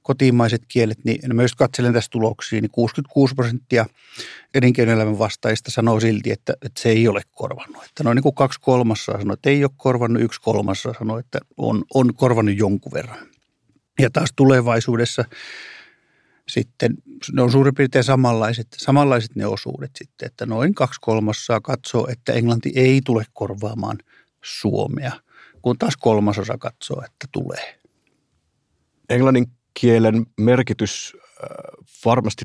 kotimaiset 0.05 0.63
kielet, 0.69 0.99
niin 1.05 1.21
no 1.27 1.43
just 1.43 1.55
katselen 1.55 1.93
tässä 1.93 2.11
tuloksia, 2.11 2.61
niin 2.61 2.71
66 2.71 3.35
prosenttia 3.35 3.87
elinkeinoelämän 4.55 5.19
vastaajista 5.19 5.71
sanoo 5.71 6.01
silti, 6.01 6.31
että, 6.31 6.53
että 6.53 6.81
se 6.81 6.89
ei 6.89 7.09
ole 7.09 7.23
korvannut. 7.33 7.85
Että 7.85 8.05
noin 8.05 8.17
niin 8.17 8.23
kuin 8.23 8.35
kaksi 8.35 8.61
kolmassa 8.61 9.13
sanoo, 9.13 9.35
että 9.35 9.51
ei 9.51 9.65
ole 9.65 9.71
korvannut, 9.77 10.23
yksi 10.23 10.41
kolmassa 10.41 10.95
sanoo, 10.99 11.19
että 11.19 11.39
on, 11.57 11.85
on 11.95 12.15
korvannut 12.15 12.59
jonkun 12.59 12.93
verran. 12.93 13.27
Ja 13.99 14.11
taas 14.11 14.33
tulevaisuudessa 14.37 15.25
sitten 16.49 16.95
ne 17.33 17.43
on 17.43 17.51
suurin 17.51 17.75
piirtein 17.75 18.05
samanlaiset, 18.05 18.67
samanlaiset 18.77 19.37
ne 19.37 19.47
osuudet 19.47 19.91
sitten, 19.99 20.27
että 20.27 20.47
noin 20.47 20.75
kaksi 20.75 21.01
kolmasosaa 21.01 21.61
katsoo, 21.61 22.07
että 22.11 22.33
englanti 22.33 22.73
ei 22.75 23.01
tule 23.05 23.25
korvaamaan 23.33 23.99
suomea, 24.45 25.13
kun 25.63 25.79
taas 25.79 25.97
kolmasosa 25.97 26.59
katsoo, 26.59 27.03
että 27.05 27.27
tulee. 27.33 27.79
Englannin 29.09 29.47
kielen 29.81 30.27
merkitys 30.41 31.17
äh, 31.17 31.49
varmasti 32.05 32.45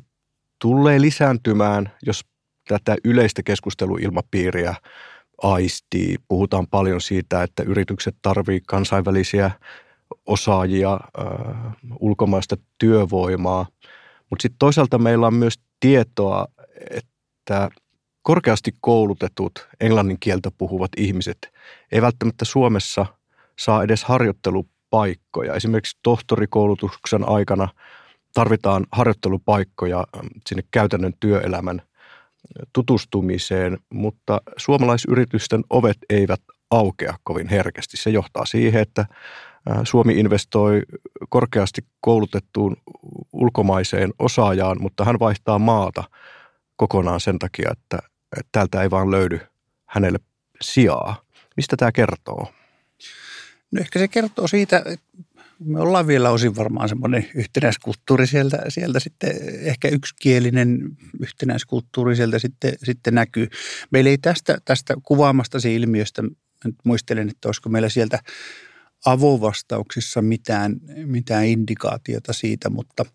tulee 0.61 1.01
lisääntymään, 1.01 1.91
jos 2.05 2.25
tätä 2.67 2.95
yleistä 3.03 3.43
keskusteluilmapiiriä 3.43 4.75
aistii. 5.43 6.15
Puhutaan 6.27 6.67
paljon 6.67 7.01
siitä, 7.01 7.43
että 7.43 7.63
yritykset 7.63 8.15
tarvitsevat 8.21 8.67
kansainvälisiä 8.67 9.51
osaajia, 10.25 10.99
ulkomaista 11.99 12.57
työvoimaa. 12.77 13.65
Mutta 14.29 14.41
sitten 14.41 14.59
toisaalta 14.59 14.97
meillä 14.97 15.27
on 15.27 15.33
myös 15.33 15.59
tietoa, 15.79 16.47
että 16.91 17.69
korkeasti 18.21 18.71
koulutetut 18.81 19.67
englannin 19.79 20.17
kieltä 20.19 20.51
puhuvat 20.57 20.91
ihmiset 20.97 21.37
ei 21.91 22.01
välttämättä 22.01 22.45
Suomessa 22.45 23.05
saa 23.59 23.83
edes 23.83 24.03
harjoittelupaikkoja. 24.03 25.53
Esimerkiksi 25.53 25.97
tohtorikoulutuksen 26.03 27.29
aikana 27.29 27.67
tarvitaan 28.33 28.85
harjoittelupaikkoja 28.91 30.07
sinne 30.47 30.63
käytännön 30.71 31.13
työelämän 31.19 31.81
tutustumiseen, 32.73 33.77
mutta 33.93 34.41
suomalaisyritysten 34.57 35.63
ovet 35.69 35.97
eivät 36.09 36.41
aukea 36.71 37.15
kovin 37.23 37.47
herkästi. 37.47 37.97
Se 37.97 38.09
johtaa 38.09 38.45
siihen, 38.45 38.81
että 38.81 39.05
Suomi 39.83 40.13
investoi 40.13 40.81
korkeasti 41.29 41.81
koulutettuun 42.01 42.77
ulkomaiseen 43.33 44.13
osaajaan, 44.19 44.81
mutta 44.81 45.05
hän 45.05 45.19
vaihtaa 45.19 45.59
maata 45.59 46.03
kokonaan 46.75 47.19
sen 47.19 47.39
takia, 47.39 47.69
että, 47.71 47.99
täältä 48.51 48.81
ei 48.81 48.91
vaan 48.91 49.11
löydy 49.11 49.39
hänelle 49.85 50.19
sijaa. 50.61 51.21
Mistä 51.57 51.77
tämä 51.77 51.91
kertoo? 51.91 52.51
No 53.71 53.81
ehkä 53.81 53.99
se 53.99 54.07
kertoo 54.07 54.47
siitä, 54.47 54.77
että 54.85 55.05
me 55.59 55.79
ollaan 55.79 56.07
vielä 56.07 56.29
osin 56.29 56.55
varmaan 56.55 56.89
semmoinen 56.89 57.29
yhtenäiskulttuuri 57.35 58.27
sieltä, 58.27 58.57
sieltä 58.67 58.99
sitten, 58.99 59.31
ehkä 59.61 59.87
yksikielinen 59.87 60.79
yhtenäiskulttuuri 61.19 62.15
sieltä 62.15 62.39
sitten, 62.39 62.73
sitten 62.83 63.15
näkyy. 63.15 63.47
Meillä 63.91 64.09
ei 64.09 64.17
tästä, 64.17 64.57
tästä 64.65 64.93
kuvaamastasi 65.03 65.75
ilmiöstä, 65.75 66.21
nyt 66.65 66.75
muistelen, 66.83 67.29
että 67.29 67.47
olisiko 67.47 67.69
meillä 67.69 67.89
sieltä 67.89 68.19
avovastauksissa 69.05 70.21
mitään, 70.21 70.75
mitään 71.05 71.45
indikaatiota 71.45 72.33
siitä, 72.33 72.69
mutta 72.69 73.05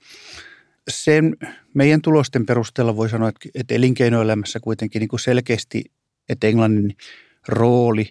sen 0.88 1.36
meidän 1.74 2.02
tulosten 2.02 2.46
perusteella 2.46 2.96
voi 2.96 3.08
sanoa, 3.08 3.32
että 3.54 3.74
elinkeinoelämässä 3.74 4.60
kuitenkin 4.60 5.00
niin 5.00 5.08
kuin 5.08 5.20
selkeästi, 5.20 5.84
että 6.28 6.46
Englannin 6.46 6.96
rooli 7.48 8.08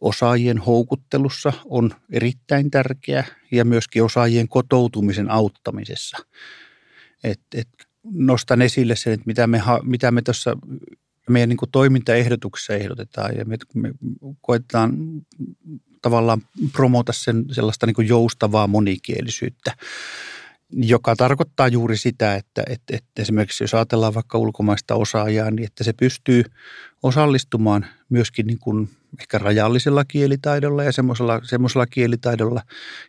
osaajien 0.00 0.58
houkuttelussa 0.58 1.52
on 1.64 1.90
erittäin 2.12 2.70
tärkeä 2.70 3.24
ja 3.50 3.64
myöskin 3.64 4.02
osaajien 4.02 4.48
kotoutumisen 4.48 5.30
auttamisessa. 5.30 6.16
Et, 7.24 7.40
et 7.54 7.68
nostan 8.04 8.62
esille 8.62 8.96
sen, 8.96 9.12
että 9.12 9.26
mitä 9.26 9.46
me, 9.46 9.62
mitä 9.82 10.10
me 10.10 10.22
tuossa 10.22 10.56
meidän 11.30 11.48
niin 11.48 11.58
toimintaehdotuksessa 11.72 12.74
ehdotetaan 12.74 13.36
ja 13.36 13.44
me, 13.44 13.56
me 13.74 13.92
koetetaan 14.40 14.96
tavallaan 16.02 16.42
promota 16.72 17.12
sen 17.12 17.44
sellaista 17.52 17.86
niin 17.86 18.08
joustavaa 18.08 18.66
monikielisyyttä, 18.66 19.76
joka 20.72 21.16
tarkoittaa 21.16 21.68
juuri 21.68 21.96
sitä, 21.96 22.34
että, 22.34 22.62
että, 22.68 22.96
että 22.96 23.22
esimerkiksi 23.22 23.64
jos 23.64 23.74
ajatellaan 23.74 24.14
vaikka 24.14 24.38
ulkomaista 24.38 24.94
osaajaa, 24.94 25.50
niin 25.50 25.66
että 25.66 25.84
se 25.84 25.92
pystyy 25.92 26.44
osallistumaan 27.02 27.86
myöskin 28.08 28.46
niin 28.46 28.58
kuin 28.58 28.90
ehkä 29.20 29.38
rajallisella 29.38 30.04
kielitaidolla 30.04 30.84
ja 30.84 30.92
semmoisella, 30.92 31.40
semmoisella 31.44 31.86
kielitaidolla, 31.86 32.62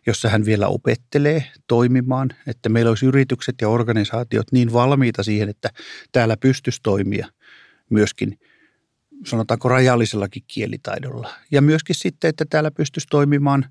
jossa 0.06 0.28
hän 0.28 0.44
vielä 0.44 0.68
opettelee 0.68 1.44
toimimaan, 1.66 2.30
että 2.46 2.68
meillä 2.68 2.88
olisi 2.88 3.06
yritykset 3.06 3.54
ja 3.60 3.68
organisaatiot 3.68 4.52
niin 4.52 4.72
valmiita 4.72 5.22
siihen, 5.22 5.48
että 5.48 5.70
täällä 6.12 6.36
pystyisi 6.36 6.80
toimia 6.82 7.28
myöskin 7.90 8.38
sanotaanko 9.26 9.68
rajallisellakin 9.68 10.42
kielitaidolla. 10.48 11.30
Ja 11.50 11.62
myöskin 11.62 11.94
sitten, 11.94 12.28
että 12.28 12.44
täällä 12.50 12.70
pystyisi 12.70 13.06
toimimaan 13.10 13.64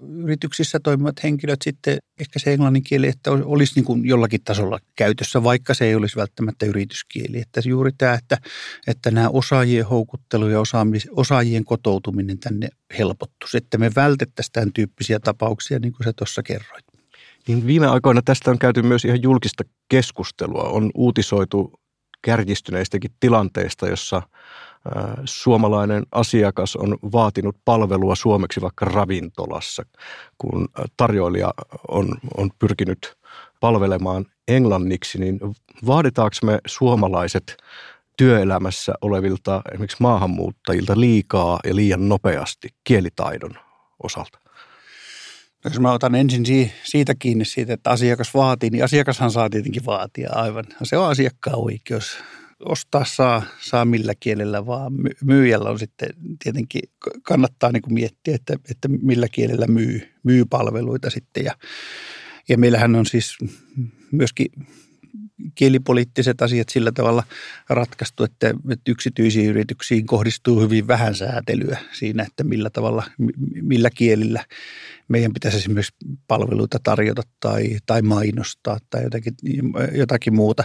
yrityksissä 0.00 0.80
toimivat 0.80 1.22
henkilöt 1.22 1.62
sitten 1.64 1.98
ehkä 2.20 2.38
se 2.38 2.52
englannin 2.52 2.82
kieli, 2.82 3.08
että 3.08 3.30
olisi 3.30 3.72
niin 3.74 3.84
kuin 3.84 4.06
jollakin 4.06 4.40
tasolla 4.44 4.78
käytössä, 4.96 5.42
vaikka 5.42 5.74
se 5.74 5.84
ei 5.84 5.94
olisi 5.94 6.16
välttämättä 6.16 6.66
yrityskieli. 6.66 7.40
Että 7.40 7.60
juuri 7.64 7.90
tämä, 7.98 8.14
että, 8.14 8.38
että 8.86 9.10
nämä 9.10 9.28
osaajien 9.28 9.86
houkuttelu 9.86 10.48
ja 10.48 10.58
osaajien 11.10 11.64
kotoutuminen 11.64 12.38
tänne 12.38 12.68
helpottuisi, 12.98 13.56
että 13.56 13.78
me 13.78 13.90
vältettäisiin 13.96 14.52
tämän 14.52 14.72
tyyppisiä 14.72 15.20
tapauksia, 15.20 15.78
niin 15.78 15.92
kuin 15.92 16.04
sä 16.04 16.12
tuossa 16.12 16.42
kerroit. 16.42 16.84
Niin 17.48 17.66
viime 17.66 17.86
aikoina 17.86 18.22
tästä 18.24 18.50
on 18.50 18.58
käyty 18.58 18.82
myös 18.82 19.04
ihan 19.04 19.22
julkista 19.22 19.64
keskustelua. 19.88 20.62
On 20.62 20.90
uutisoitu 20.94 21.80
kärjistyneistäkin 22.22 23.10
tilanteista, 23.20 23.88
jossa 23.88 24.22
suomalainen 25.24 26.06
asiakas 26.12 26.76
on 26.76 26.96
vaatinut 27.12 27.56
palvelua 27.64 28.14
suomeksi 28.14 28.60
vaikka 28.60 28.84
ravintolassa, 28.84 29.82
kun 30.38 30.68
tarjoilija 30.96 31.54
on, 31.88 32.08
on 32.36 32.50
pyrkinyt 32.58 33.16
palvelemaan 33.60 34.26
englanniksi, 34.48 35.18
niin 35.18 35.40
vaaditaanko 35.86 36.36
me 36.42 36.58
suomalaiset 36.66 37.56
työelämässä 38.16 38.94
olevilta 39.00 39.62
esimerkiksi 39.72 39.96
maahanmuuttajilta 40.00 41.00
liikaa 41.00 41.60
ja 41.64 41.76
liian 41.76 42.08
nopeasti 42.08 42.68
kielitaidon 42.84 43.54
osalta? 44.02 44.38
Jos 45.64 45.80
mä 45.80 45.92
otan 45.92 46.14
ensin 46.14 46.70
siitä 46.84 47.14
kiinni 47.18 47.44
siitä, 47.44 47.72
että 47.72 47.90
asiakas 47.90 48.34
vaatii, 48.34 48.70
niin 48.70 48.84
asiakashan 48.84 49.30
saa 49.30 49.50
tietenkin 49.50 49.86
vaatia 49.86 50.30
aivan. 50.32 50.64
Se 50.82 50.96
on 50.96 51.08
asiakkaan 51.08 51.58
oikeus. 51.58 52.18
Ostaa 52.64 53.04
saa, 53.04 53.42
saa 53.60 53.84
millä 53.84 54.12
kielellä 54.20 54.66
vaan. 54.66 54.92
Myyjällä 55.24 55.70
on 55.70 55.78
sitten 55.78 56.08
tietenkin, 56.44 56.82
kannattaa 57.22 57.72
niin 57.72 57.82
kuin 57.82 57.94
miettiä, 57.94 58.34
että, 58.34 58.56
että 58.70 58.88
millä 58.88 59.28
kielellä 59.28 59.66
myy, 59.66 60.02
myy 60.22 60.44
palveluita 60.44 61.10
sitten. 61.10 61.44
Ja, 61.44 61.54
ja 62.48 62.58
meillähän 62.58 62.94
on 62.94 63.06
siis 63.06 63.38
myöskin 64.12 64.46
kielipoliittiset 65.54 66.42
asiat 66.42 66.68
sillä 66.68 66.92
tavalla 66.92 67.24
ratkaistu, 67.68 68.24
että, 68.24 68.48
että 68.48 68.90
yksityisiin 68.90 69.46
yrityksiin 69.46 70.06
kohdistuu 70.06 70.60
hyvin 70.60 70.86
vähän 70.86 71.14
säätelyä 71.14 71.78
siinä, 71.92 72.22
että 72.22 72.44
millä 72.44 72.70
tavalla, 72.70 73.04
millä 73.62 73.90
kielillä 73.90 74.44
meidän 75.08 75.32
pitäisi 75.32 75.56
esimerkiksi 75.56 75.94
palveluita 76.26 76.78
tarjota 76.82 77.22
tai, 77.40 77.78
tai 77.86 78.02
mainostaa 78.02 78.78
tai 78.90 79.02
jotakin, 79.02 79.34
jotakin 79.94 80.34
muuta. 80.34 80.64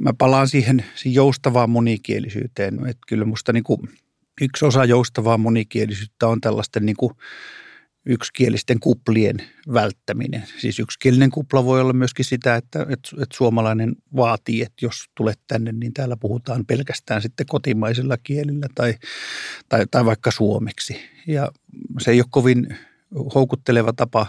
Mä 0.00 0.12
palaan 0.18 0.48
siihen, 0.48 0.84
siihen 0.94 1.14
joustavaan 1.14 1.70
monikielisyyteen. 1.70 2.74
Että 2.74 3.02
kyllä 3.08 3.24
musta 3.24 3.52
niin 3.52 3.64
kuin 3.64 3.80
yksi 4.40 4.64
osa 4.64 4.84
joustavaa 4.84 5.38
monikielisyyttä 5.38 6.28
on 6.28 6.40
tällaisten 6.40 6.86
niin 6.86 6.96
kuin 6.96 7.12
yksikielisten 8.06 8.80
kuplien 8.80 9.36
välttäminen. 9.72 10.42
Siis 10.58 10.78
yksikielinen 10.78 11.30
kupla 11.30 11.64
voi 11.64 11.80
olla 11.80 11.92
myöskin 11.92 12.24
sitä, 12.24 12.56
että, 12.56 12.80
että, 12.82 13.08
että 13.22 13.36
suomalainen 13.36 13.96
vaatii, 14.16 14.62
että 14.62 14.84
jos 14.86 15.04
tulet 15.14 15.40
tänne, 15.46 15.72
niin 15.72 15.94
täällä 15.94 16.16
puhutaan 16.16 16.66
pelkästään 16.66 17.22
sitten 17.22 17.46
kotimaisella 17.46 18.16
kielillä 18.16 18.66
tai, 18.74 18.94
tai, 19.68 19.86
tai 19.90 20.04
vaikka 20.04 20.30
suomeksi. 20.30 21.00
Ja 21.26 21.52
se 22.00 22.10
ei 22.10 22.20
ole 22.20 22.26
kovin 22.30 22.78
houkutteleva 23.34 23.92
tapa 23.92 24.26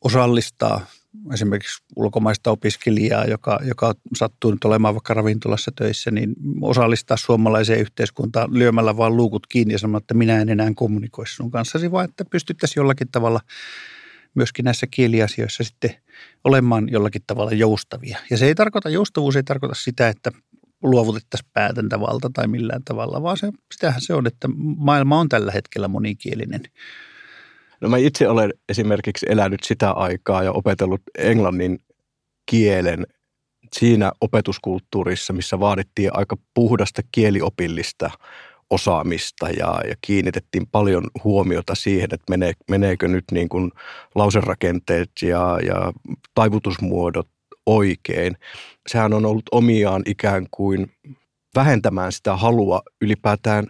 osallistaa 0.00 0.86
esimerkiksi 1.32 1.84
ulkomaista 1.96 2.50
opiskelijaa, 2.50 3.24
joka, 3.24 3.60
joka 3.64 3.94
sattuu 4.16 4.50
nyt 4.50 4.64
olemaan 4.64 4.94
vaikka 4.94 5.14
ravintolassa 5.14 5.72
töissä, 5.76 6.10
niin 6.10 6.34
osallistaa 6.60 7.16
suomalaiseen 7.16 7.80
yhteiskuntaan 7.80 8.58
lyömällä 8.58 8.96
vaan 8.96 9.16
luukut 9.16 9.46
kiinni 9.46 9.74
ja 9.74 9.78
sanoa, 9.78 9.98
että 9.98 10.14
minä 10.14 10.40
en 10.40 10.48
enää 10.48 10.72
kommunikoi 10.74 11.26
sinun 11.26 11.50
kanssasi, 11.50 11.92
vaan 11.92 12.04
että 12.04 12.24
pystyttäisiin 12.24 12.80
jollakin 12.80 13.08
tavalla 13.12 13.40
myöskin 14.34 14.64
näissä 14.64 14.86
kieliasioissa 14.90 15.64
sitten 15.64 15.94
olemaan 16.44 16.88
jollakin 16.90 17.22
tavalla 17.26 17.52
joustavia. 17.52 18.18
Ja 18.30 18.36
se 18.36 18.46
ei 18.46 18.54
tarkoita, 18.54 18.90
joustavuus 18.90 19.36
ei 19.36 19.42
tarkoita 19.42 19.74
sitä, 19.74 20.08
että 20.08 20.30
luovutettaisiin 20.82 21.50
päätäntävalta 21.52 22.30
tai 22.32 22.48
millään 22.48 22.84
tavalla, 22.84 23.22
vaan 23.22 23.36
se, 23.36 23.52
sitähän 23.72 24.00
se 24.00 24.14
on, 24.14 24.26
että 24.26 24.48
maailma 24.76 25.20
on 25.20 25.28
tällä 25.28 25.52
hetkellä 25.52 25.88
monikielinen– 25.88 26.60
No 27.80 27.88
mä 27.88 27.96
itse 27.96 28.28
olen 28.28 28.54
esimerkiksi 28.68 29.26
elänyt 29.28 29.60
sitä 29.62 29.90
aikaa 29.90 30.42
ja 30.42 30.52
opetellut 30.52 31.02
englannin 31.18 31.78
kielen 32.50 33.06
siinä 33.72 34.12
opetuskulttuurissa, 34.20 35.32
missä 35.32 35.60
vaadittiin 35.60 36.10
aika 36.12 36.36
puhdasta 36.54 37.02
kieliopillista 37.12 38.10
osaamista 38.70 39.50
ja, 39.50 39.80
ja 39.88 39.94
kiinnitettiin 40.00 40.66
paljon 40.72 41.04
huomiota 41.24 41.74
siihen, 41.74 42.08
että 42.12 42.30
menee, 42.30 42.52
meneekö 42.70 43.08
nyt 43.08 43.24
niin 43.32 43.48
kuin 43.48 43.70
lauserakenteet 44.14 45.10
ja, 45.22 45.58
ja 45.66 45.92
taivutusmuodot 46.34 47.28
oikein. 47.66 48.36
Sehän 48.88 49.12
on 49.12 49.26
ollut 49.26 49.44
omiaan 49.52 50.02
ikään 50.06 50.46
kuin 50.50 50.92
vähentämään 51.54 52.12
sitä 52.12 52.36
halua 52.36 52.82
ylipäätään 53.00 53.66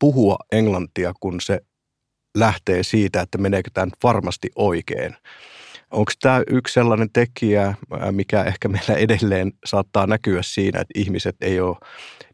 puhua 0.00 0.36
englantia, 0.52 1.12
kun 1.20 1.40
se 1.40 1.60
lähtee 2.38 2.82
siitä, 2.82 3.20
että 3.20 3.38
meneekö 3.38 3.70
tämä 3.74 3.86
varmasti 4.02 4.50
oikein. 4.56 5.16
Onko 5.90 6.12
tämä 6.20 6.42
yksi 6.50 6.74
sellainen 6.74 7.10
tekijä, 7.12 7.74
mikä 8.10 8.42
ehkä 8.42 8.68
meillä 8.68 8.94
edelleen 8.94 9.52
saattaa 9.64 10.06
näkyä 10.06 10.42
siinä, 10.42 10.80
että 10.80 10.92
ihmiset 11.00 11.36
ei 11.40 11.60
ole 11.60 11.76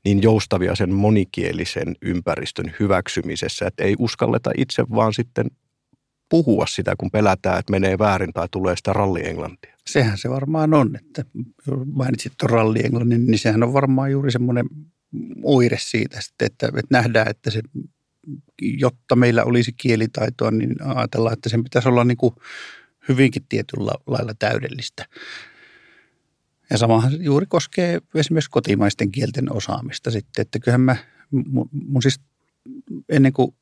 niin 0.05 0.23
joustavia 0.23 0.75
sen 0.75 0.95
monikielisen 0.95 1.97
ympäristön 2.03 2.75
hyväksymisessä, 2.81 3.67
että 3.67 3.85
ei 3.85 3.97
uskalleta 3.99 4.51
itse 4.57 4.85
vaan 4.95 5.15
sitten 5.15 5.47
puhua 6.29 6.67
sitä, 6.67 6.95
kun 6.99 7.11
pelätään, 7.11 7.59
että 7.59 7.71
menee 7.71 7.99
väärin 7.99 8.33
tai 8.33 8.49
tulee 8.51 8.77
sitä 8.77 8.93
rallienglantia. 8.93 9.77
Sehän 9.87 10.19
se 10.19 10.31
varmaan 10.31 10.75
on, 10.75 10.97
että 10.97 11.25
mainitsit 11.93 12.33
tuon 12.39 12.51
rallienglannin, 12.51 13.27
niin 13.27 13.39
sehän 13.39 13.63
on 13.63 13.73
varmaan 13.73 14.11
juuri 14.11 14.33
semmoinen 14.33 14.67
oire 15.43 15.77
siitä, 15.81 16.19
että, 16.41 16.67
että 16.67 16.83
nähdään, 16.91 17.31
että 17.31 17.51
se, 17.51 17.61
jotta 18.63 19.17
meillä 19.17 19.45
olisi 19.45 19.73
kielitaitoa, 19.73 20.51
niin 20.51 20.75
ajatellaan, 20.83 21.33
että 21.33 21.49
sen 21.49 21.65
pitäisi 21.65 21.89
olla 21.89 22.05
niin 22.05 22.17
kuin 22.17 22.35
hyvinkin 23.09 23.47
tietyllä 23.49 23.93
lailla 24.07 24.35
täydellistä. 24.39 25.07
Ja 26.71 26.79
samahan 26.79 27.25
juuri 27.25 27.47
koskee 27.47 28.01
esimerkiksi 28.15 28.51
kotimaisten 28.51 29.13
kielten 29.13 29.53
osaamista 29.53 30.11
sitten, 30.11 30.43
että 30.43 30.59
kyllähän 30.59 30.81
mä, 30.81 30.97
mun, 31.73 32.03
siis 32.03 32.21
ennen 33.09 33.33
kuin 33.33 33.55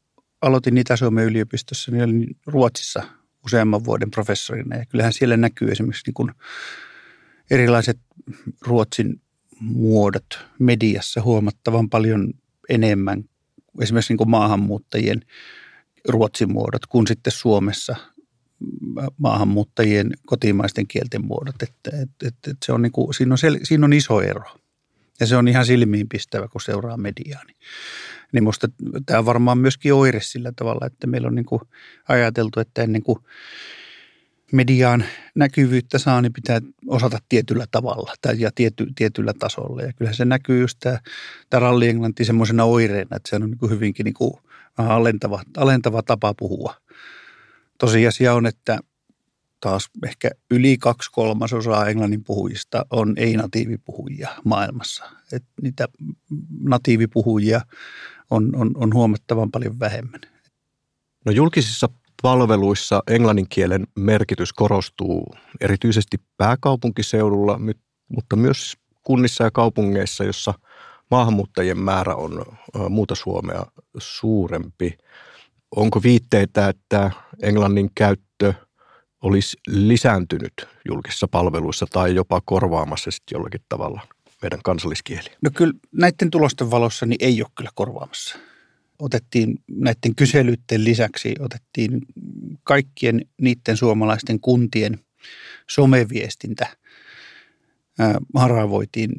aloitin 0.42 0.78
Itä-Suomen 0.78 1.24
yliopistossa, 1.24 1.90
niin 1.90 2.04
olin 2.04 2.36
Ruotsissa 2.46 3.02
useamman 3.44 3.84
vuoden 3.84 4.10
professorina 4.10 4.76
ja 4.76 4.86
kyllähän 4.86 5.12
siellä 5.12 5.36
näkyy 5.36 5.70
esimerkiksi 5.70 6.02
niin 6.06 6.14
kuin 6.14 6.30
erilaiset 7.50 7.98
Ruotsin 8.60 9.20
muodot 9.60 10.38
mediassa 10.58 11.22
huomattavan 11.22 11.90
paljon 11.90 12.32
enemmän 12.68 13.24
esimerkiksi 13.80 14.12
niin 14.12 14.18
kuin 14.18 14.30
maahanmuuttajien 14.30 15.20
ruotsin 16.08 16.52
muodot 16.52 16.86
kuin 16.86 17.06
sitten 17.06 17.32
Suomessa 17.32 17.96
maahanmuuttajien 19.18 20.12
kotimaisten 20.26 20.86
kielten 20.86 21.26
muodot. 21.26 21.62
Että, 21.62 21.90
että, 22.02 22.28
että, 22.28 22.50
että 22.50 22.66
se 22.66 22.72
on 22.72 22.82
niin 22.82 22.92
kuin, 22.92 23.14
siinä, 23.14 23.34
on 23.34 23.38
sel, 23.38 23.58
siinä 23.62 23.84
on 23.84 23.92
iso 23.92 24.20
ero. 24.20 24.44
Ja 25.20 25.26
se 25.26 25.36
on 25.36 25.48
ihan 25.48 25.66
silmiinpistävä, 25.66 26.48
kun 26.48 26.60
seuraa 26.60 26.96
mediaa. 26.96 27.44
Niin, 27.44 27.56
niin 28.32 28.44
musta 28.44 28.68
tämä 29.06 29.18
on 29.18 29.26
varmaan 29.26 29.58
myöskin 29.58 29.94
oire 29.94 30.20
sillä 30.20 30.52
tavalla, 30.56 30.86
että 30.86 31.06
meillä 31.06 31.28
on 31.28 31.34
niin 31.34 31.44
kuin 31.44 31.62
ajateltu, 32.08 32.60
että 32.60 32.82
ennen 32.82 33.02
kuin 33.02 33.18
mediaan 34.52 35.04
näkyvyyttä 35.34 35.98
saa, 35.98 36.22
niin 36.22 36.32
pitää 36.32 36.60
osata 36.86 37.18
tietyllä 37.28 37.66
tavalla 37.70 38.14
tai 38.20 38.40
ja 38.40 38.50
tiety, 38.54 38.86
tietyllä 38.94 39.32
tasolla. 39.38 39.82
Ja 39.82 39.92
kyllähän 39.92 40.16
se 40.16 40.24
näkyy 40.24 40.60
just 40.60 40.78
tämä, 40.80 40.98
tämä 41.50 41.60
ralli-englanti 41.60 42.24
semmoisena 42.24 42.64
oireena, 42.64 43.16
että 43.16 43.30
se 43.30 43.36
on 43.36 43.50
niin 43.50 43.70
hyvinkin 43.70 44.04
niin 44.04 44.14
kuin 44.14 44.34
alentava, 44.78 45.42
alentava 45.56 46.02
tapa 46.02 46.34
puhua. 46.34 46.74
Tosiasia 47.78 48.34
on, 48.34 48.46
että 48.46 48.78
taas 49.60 49.90
ehkä 50.06 50.30
yli 50.50 50.78
kaksi 50.78 51.10
kolmasosaa 51.12 51.86
englannin 51.86 52.24
puhujista 52.24 52.86
on 52.90 53.14
ei-natiivipuhujia 53.16 54.28
maailmassa. 54.44 55.04
Et 55.32 55.44
niitä 55.62 55.88
natiivipuhujia 56.60 57.60
on, 58.30 58.56
on, 58.56 58.70
on 58.74 58.94
huomattavan 58.94 59.50
paljon 59.50 59.78
vähemmän. 59.78 60.20
No 61.24 61.32
julkisissa 61.32 61.88
palveluissa 62.22 63.02
englannin 63.06 63.48
kielen 63.48 63.86
merkitys 63.98 64.52
korostuu 64.52 65.34
erityisesti 65.60 66.16
pääkaupunkiseudulla, 66.36 67.60
mutta 68.08 68.36
myös 68.36 68.76
kunnissa 69.02 69.44
ja 69.44 69.50
kaupungeissa, 69.50 70.24
jossa 70.24 70.54
maahanmuuttajien 71.10 71.78
määrä 71.78 72.14
on 72.14 72.44
muuta 72.88 73.14
Suomea 73.14 73.66
suurempi. 73.98 74.98
Onko 75.76 76.02
viitteitä, 76.02 76.68
että 76.68 77.10
englannin 77.42 77.90
käyttö 77.94 78.54
olisi 79.22 79.56
lisääntynyt 79.68 80.52
julkisissa 80.88 81.28
palveluissa 81.28 81.86
tai 81.92 82.14
jopa 82.14 82.40
korvaamassa 82.44 83.10
sitten 83.10 83.36
jollakin 83.36 83.60
tavalla 83.68 84.00
meidän 84.42 84.60
kansalliskieli? 84.64 85.28
No 85.42 85.50
kyllä 85.54 85.72
näiden 85.92 86.30
tulosten 86.30 86.70
valossa 86.70 87.06
niin 87.06 87.18
ei 87.20 87.42
ole 87.42 87.50
kyllä 87.54 87.70
korvaamassa 87.74 88.38
otettiin 89.02 89.58
näiden 89.70 90.14
kyselyiden 90.16 90.84
lisäksi, 90.84 91.34
otettiin 91.40 92.00
kaikkien 92.64 93.20
niiden 93.40 93.76
suomalaisten 93.76 94.40
kuntien 94.40 94.98
someviestintä. 95.70 96.76
Haravoitiin 98.34 99.12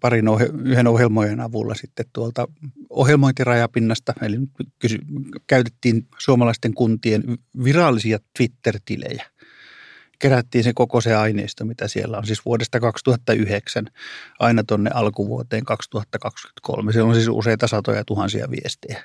parin 0.00 0.28
ohe- 0.28 0.50
yhden 0.64 0.86
ohjelmojen 0.86 1.40
avulla 1.40 1.74
sitten 1.74 2.06
tuolta 2.12 2.48
ohjelmointirajapinnasta, 2.90 4.12
eli 4.22 4.36
kysy- 4.78 5.04
käytettiin 5.46 6.06
suomalaisten 6.18 6.74
kuntien 6.74 7.22
virallisia 7.64 8.18
Twitter-tilejä 8.38 9.24
kerättiin 10.24 10.64
se 10.64 10.72
koko 10.72 11.00
se 11.00 11.14
aineisto, 11.14 11.64
mitä 11.64 11.88
siellä 11.88 12.18
on, 12.18 12.26
siis 12.26 12.44
vuodesta 12.44 12.80
2009 12.80 13.86
aina 14.38 14.64
tuonne 14.64 14.90
alkuvuoteen 14.94 15.64
2023. 15.64 16.92
Siellä 16.92 17.08
on 17.08 17.14
siis 17.14 17.28
useita 17.28 17.66
satoja 17.66 18.04
tuhansia 18.04 18.50
viestejä. 18.50 19.04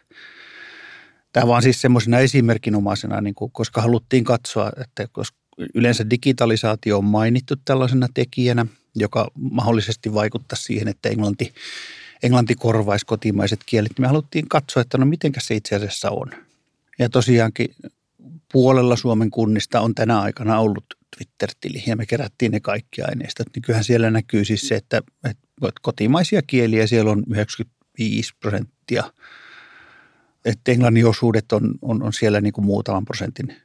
Tämä 1.33 1.47
vaan 1.47 1.61
siis 1.61 1.81
semmoisena 1.81 2.19
esimerkinomaisena, 2.19 3.21
niin 3.21 3.35
kuin, 3.35 3.51
koska 3.51 3.81
haluttiin 3.81 4.23
katsoa, 4.23 4.71
että 4.81 5.07
koska 5.11 5.37
yleensä 5.75 6.09
digitalisaatio 6.09 6.97
on 6.97 7.05
mainittu 7.05 7.55
tällaisena 7.65 8.07
tekijänä, 8.13 8.65
joka 8.95 9.31
mahdollisesti 9.35 10.13
vaikuttaa 10.13 10.57
siihen, 10.57 10.87
että 10.87 11.09
englanti, 11.09 11.53
englanti 12.23 12.55
korvaisi 12.55 13.05
kotimaiset 13.05 13.59
kielet. 13.65 13.99
Me 13.99 14.07
haluttiin 14.07 14.49
katsoa, 14.49 14.81
että 14.81 14.97
no 14.97 15.05
miten 15.05 15.31
se 15.39 15.55
itse 15.55 15.75
asiassa 15.75 16.09
on. 16.11 16.31
Ja 16.99 17.09
tosiaankin 17.09 17.75
puolella 18.51 18.95
Suomen 18.95 19.29
kunnista 19.29 19.81
on 19.81 19.95
tänä 19.95 20.21
aikana 20.21 20.59
ollut 20.59 20.98
Twitter-tili 21.17 21.83
ja 21.87 21.95
me 21.95 22.05
kerättiin 22.05 22.51
ne 22.51 22.59
kaikki 22.59 23.01
aineistot, 23.01 23.47
niin 23.55 23.61
kyllähän 23.61 23.83
siellä 23.83 24.11
näkyy 24.11 24.45
siis 24.45 24.67
se, 24.67 24.75
että, 24.75 25.01
että 25.29 25.47
kotimaisia 25.81 26.41
kieliä 26.41 26.87
siellä 26.87 27.11
on 27.11 27.23
95 27.29 28.33
prosenttia. 28.39 29.13
Että 30.45 30.71
englannin 30.71 31.05
osuudet 31.05 31.51
on, 31.51 31.73
on, 31.81 32.03
on 32.03 32.13
siellä 32.13 32.41
niin 32.41 32.53
kuin 32.53 32.65
muutaman 32.65 33.05
prosentin 33.05 33.55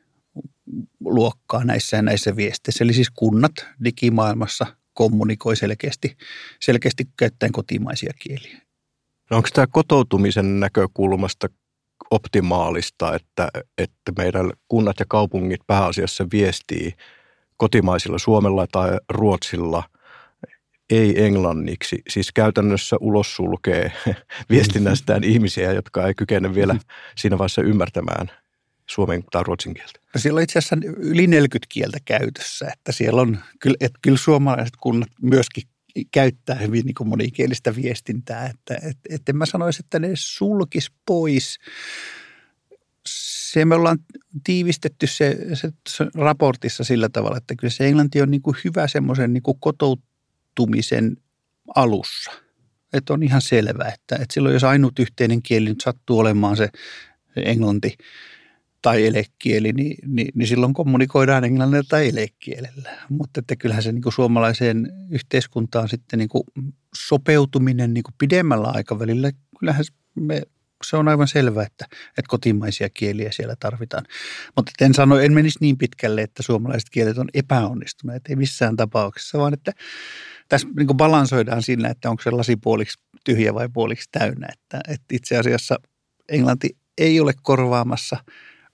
luokkaa 1.01 1.65
näissä 1.65 2.03
näissä 2.03 2.37
viesteissä. 2.37 2.85
Eli 2.85 2.93
siis 2.93 3.11
kunnat 3.11 3.53
digimaailmassa 3.85 4.67
kommunikoi 4.95 5.57
selkeästi, 5.57 6.17
selkeästi 6.61 7.05
käyttäen 7.17 7.53
kotimaisia 7.53 8.13
kieliä. 8.19 8.61
No 9.31 9.37
onko 9.37 9.49
tämä 9.55 9.67
kotoutumisen 9.67 10.61
näkökulmasta 10.61 11.49
optimaalista, 12.11 13.15
että, 13.15 13.49
että 13.79 14.13
meidän 14.19 14.53
kunnat 14.69 14.97
ja 15.01 15.07
kaupungit 15.09 15.61
pääasiassa 15.67 16.27
viestii 16.33 16.93
kotimaisilla 17.57 18.19
suomella 18.19 18.67
tai 18.73 18.99
ruotsilla, 19.09 19.83
ei 20.91 21.25
englanniksi. 21.25 22.03
Siis 22.09 22.33
käytännössä 22.33 22.97
ulos 23.01 23.37
sulkee 23.37 23.93
viestinnästään 24.51 25.25
ihmisiä, 25.25 25.73
jotka 25.73 26.07
ei 26.07 26.15
kykene 26.15 26.55
vielä 26.55 26.77
siinä 27.17 27.39
vaiheessa 27.39 27.63
ymmärtämään 27.63 28.31
suomen 28.87 29.25
tai 29.31 29.43
ruotsin 29.43 29.75
kieltä. 29.75 30.01
No 30.15 30.21
siellä 30.21 30.39
on 30.39 30.43
itse 30.43 30.59
asiassa 30.59 30.77
yli 30.97 31.27
40 31.27 31.67
kieltä 31.69 31.99
käytössä, 32.05 32.69
että 32.73 32.93
siellä 32.93 33.21
on, 33.21 33.39
kyllä, 33.61 33.77
että 33.81 33.99
kyllä 34.03 34.19
suomalaiset 34.19 34.77
kunnat 34.81 35.09
myöskin 35.23 35.63
käyttää 36.13 36.57
hyvin 36.57 36.87
niin 36.87 36.95
kuin 36.95 37.09
monikielistä 37.09 37.77
viestintää, 37.77 38.47
että 38.47 38.89
et, 38.89 38.99
et 39.11 39.29
en 39.29 39.37
mä 39.37 39.47
sanoisi, 39.47 39.83
että 39.85 39.99
ne 39.99 40.11
sulkis 40.15 40.93
pois 41.07 41.59
se 43.55 43.65
me 43.65 43.75
ollaan 43.75 43.99
tiivistetty 44.45 45.07
se, 45.07 45.39
se, 45.89 46.07
raportissa 46.15 46.85
sillä 46.85 47.09
tavalla, 47.09 47.37
että 47.37 47.55
kyllä 47.57 47.71
se 47.71 47.87
englanti 47.87 48.23
on 48.23 48.31
niin 48.31 48.43
kuin 48.43 48.57
hyvä 48.65 48.89
semmoisen 48.89 49.33
niin 49.33 49.43
kuin 49.43 49.57
kotoutumisen 49.61 51.17
alussa. 51.75 52.33
Että 52.93 53.13
on 53.13 53.23
ihan 53.23 53.43
selvää, 53.43 53.89
että, 53.89 54.17
että 54.17 54.35
silloin 54.35 54.53
jos 54.53 54.65
ainut 54.65 54.99
yhteinen 54.99 55.43
kieli 55.43 55.69
nyt 55.69 55.81
sattuu 55.81 56.19
olemaan 56.19 56.57
se, 56.57 56.69
se 57.35 57.41
englanti 57.41 57.97
tai 58.83 59.07
elekieli, 59.07 59.73
niin, 59.73 59.97
niin, 60.07 60.29
niin 60.35 60.47
silloin 60.47 60.75
kommunikoidaan 60.75 61.45
englannilla 61.45 61.85
tai 61.89 62.09
elekielellä. 62.09 62.91
Mutta 63.09 63.41
että 63.41 63.57
kyllähän 63.57 63.83
se 63.83 63.93
niin 63.93 64.03
kuin 64.03 64.13
suomalaiseen 64.13 64.93
yhteiskuntaan 65.11 65.89
sitten 65.89 66.19
niin 66.19 66.29
kuin 66.29 66.45
sopeutuminen 66.95 67.95
niin 67.95 68.05
kuin 68.05 68.15
pidemmällä 68.19 68.69
aikavälillä, 68.69 69.31
kyllähän 69.59 69.85
me 70.15 70.43
se 70.89 70.97
on 70.97 71.09
aivan 71.09 71.29
selvä, 71.29 71.63
että, 71.63 71.85
että 72.09 72.29
kotimaisia 72.29 72.91
kieliä 72.91 73.33
siellä 73.33 73.57
tarvitaan. 73.61 74.05
Mutta 74.57 74.73
en 74.81 74.95
sano, 74.95 75.19
en 75.19 75.33
menisi 75.33 75.59
niin 75.61 75.79
pitkälle, 75.79 76.23
että 76.23 76.43
suomalaiset 76.43 76.91
kielet 76.91 77.19
on 77.19 77.29
epäonnistuneet, 77.35 78.23
ei 78.29 78.37
missään 78.37 78.77
tapauksessa, 78.77 79.39
vaan 79.39 79.55
että 79.55 79.73
tässä 80.49 80.69
niin 80.77 80.97
balansoidaan 80.97 81.63
sillä, 81.63 81.89
että 81.89 82.11
onko 82.11 82.23
se 82.23 82.31
lasi 82.31 82.57
puoliksi 82.57 82.99
tyhjä 83.25 83.55
vai 83.55 83.69
puoliksi 83.69 84.09
täynnä. 84.13 84.49
Että, 84.53 84.81
että 84.89 85.07
itse 85.13 85.39
asiassa 85.39 85.77
englanti 86.29 86.77
ei 86.99 87.21
ole 87.21 87.33
korvaamassa, 87.43 88.17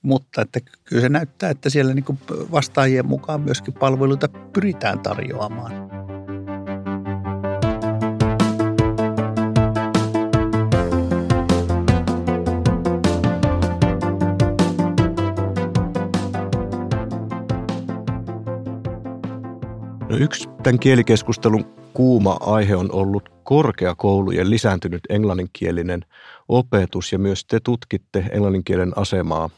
mutta 0.03 0.43
että 0.43 0.61
kyllä 0.85 1.03
se 1.03 1.09
näyttää, 1.09 1.51
että 1.51 1.71
siellä 1.71 1.95
niin 1.95 2.19
vastaajien 2.51 3.07
mukaan 3.07 3.41
myöskin 3.41 3.75
palveluita 3.75 4.29
pyritään 4.29 5.01
tarjoamaan. 5.01 5.73
Tämän 20.63 20.79
kielikeskustelun 20.79 21.65
kuuma 21.95 22.37
aihe 22.41 22.77
on 22.77 22.93
ollut 22.93 23.29
korkeakoulujen 23.45 24.51
lisääntynyt 24.51 25.01
englanninkielinen 25.09 26.05
opetus 26.49 27.13
ja 27.13 27.19
myös 27.19 27.45
te 27.45 27.61
tutkitte 27.65 28.25
englanninkielen 28.31 28.99
asemaa 28.99 29.51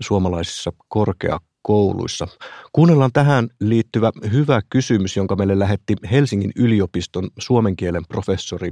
suomalaisissa 0.00 0.72
korkeakouluissa. 0.88 2.28
Kuunnellaan 2.72 3.12
tähän 3.12 3.48
liittyvä 3.60 4.10
hyvä 4.32 4.60
kysymys, 4.70 5.16
jonka 5.16 5.36
meille 5.36 5.58
lähetti 5.58 5.94
Helsingin 6.10 6.52
yliopiston 6.56 7.30
suomen 7.38 7.76
kielen 7.76 8.06
professori 8.08 8.70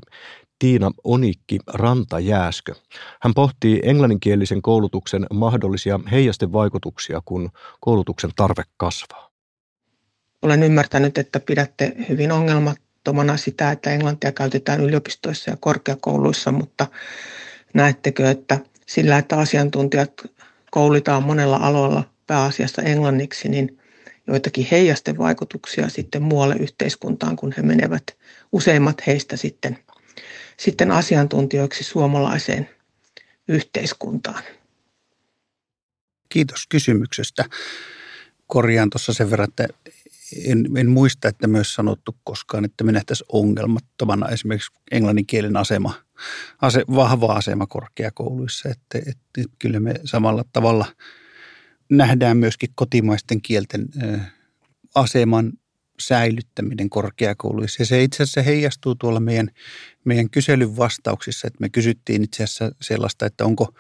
Tiina 0.58 0.90
Onikki 1.04 1.58
Rantajääskö. 1.66 2.74
Hän 3.22 3.34
pohtii 3.34 3.80
englanninkielisen 3.84 4.62
koulutuksen 4.62 5.26
mahdollisia 5.32 6.00
heijastevaikutuksia, 6.10 7.20
kun 7.24 7.50
koulutuksen 7.80 8.30
tarve 8.36 8.62
kasvaa. 8.76 9.29
Olen 10.42 10.62
ymmärtänyt, 10.62 11.18
että 11.18 11.40
pidätte 11.40 11.92
hyvin 12.08 12.32
ongelmattomana 12.32 13.36
sitä, 13.36 13.70
että 13.70 13.90
englantia 13.90 14.32
käytetään 14.32 14.80
yliopistoissa 14.80 15.50
ja 15.50 15.56
korkeakouluissa, 15.60 16.52
mutta 16.52 16.86
näettekö, 17.74 18.30
että 18.30 18.58
sillä, 18.86 19.18
että 19.18 19.36
asiantuntijat 19.38 20.12
koulitaan 20.70 21.22
monella 21.22 21.56
aloilla 21.56 22.10
pääasiassa 22.26 22.82
englanniksi, 22.82 23.48
niin 23.48 23.78
joitakin 24.26 24.66
heijastevaikutuksia 24.70 25.88
sitten 25.88 26.22
muualle 26.22 26.56
yhteiskuntaan, 26.56 27.36
kun 27.36 27.54
he 27.56 27.62
menevät 27.62 28.16
useimmat 28.52 29.06
heistä 29.06 29.36
sitten 29.36 29.78
sitten 30.60 30.90
asiantuntijoiksi 30.90 31.84
suomalaiseen 31.84 32.70
yhteiskuntaan. 33.48 34.42
Kiitos 36.28 36.66
kysymyksestä. 36.68 37.44
Korjaan 38.46 38.90
tuossa 38.90 39.12
sen 39.12 39.30
verran, 39.30 39.48
että 39.48 39.68
en, 40.44 40.76
en 40.76 40.90
muista, 40.90 41.28
että 41.28 41.46
myös 41.46 41.74
sanottu 41.74 42.16
koskaan, 42.24 42.64
että 42.64 42.84
me 42.84 42.92
nähtäisiin 42.92 43.26
ongelmattomana 43.32 44.28
esimerkiksi 44.28 44.72
englannin 44.90 45.26
kielen 45.26 45.56
asema, 45.56 45.94
ase, 46.60 46.84
vahva 46.94 47.32
asema 47.32 47.66
korkeakouluissa. 47.66 48.68
Että, 48.68 48.98
että, 48.98 49.40
että 49.40 49.56
kyllä 49.58 49.80
me 49.80 49.94
samalla 50.04 50.44
tavalla 50.52 50.86
nähdään 51.90 52.36
myöskin 52.36 52.70
kotimaisten 52.74 53.42
kielten 53.42 53.88
aseman 54.94 55.52
säilyttäminen 56.00 56.90
korkeakouluissa. 56.90 57.82
Ja 57.82 57.86
se 57.86 58.02
itse 58.02 58.22
asiassa 58.22 58.42
heijastuu 58.42 58.94
tuolla 58.94 59.20
meidän, 59.20 59.50
meidän 60.04 60.30
kyselyn 60.30 60.76
vastauksissa, 60.76 61.46
että 61.46 61.60
me 61.60 61.68
kysyttiin 61.68 62.24
itse 62.24 62.44
asiassa 62.44 62.72
sellaista, 62.80 63.26
että 63.26 63.44
onko, 63.44 63.74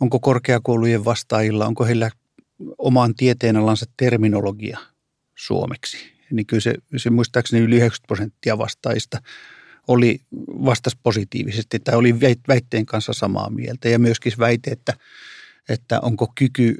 onko 0.00 0.20
korkeakoulujen 0.20 1.04
vastaajilla, 1.04 1.66
onko 1.66 1.84
heillä 1.84 2.10
oman 2.78 3.14
tieteenalansa 3.14 3.86
terminologia 3.96 4.91
suomeksi. 5.34 6.12
Niin 6.30 6.46
kyllä 6.46 6.60
se, 6.60 6.74
se 6.96 7.10
muistaakseni 7.10 7.62
yli 7.62 7.76
90 7.76 8.06
prosenttia 8.06 8.58
vastaajista 8.58 9.18
oli 9.88 10.20
vastas 10.64 10.96
positiivisesti 11.02 11.78
tai 11.78 11.94
oli 11.94 12.20
väitteen 12.48 12.86
kanssa 12.86 13.12
samaa 13.12 13.50
mieltä 13.50 13.88
ja 13.88 13.98
myöskin 13.98 14.32
väite, 14.38 14.70
että, 14.70 14.92
että 15.68 16.00
onko 16.00 16.32
kyky 16.34 16.74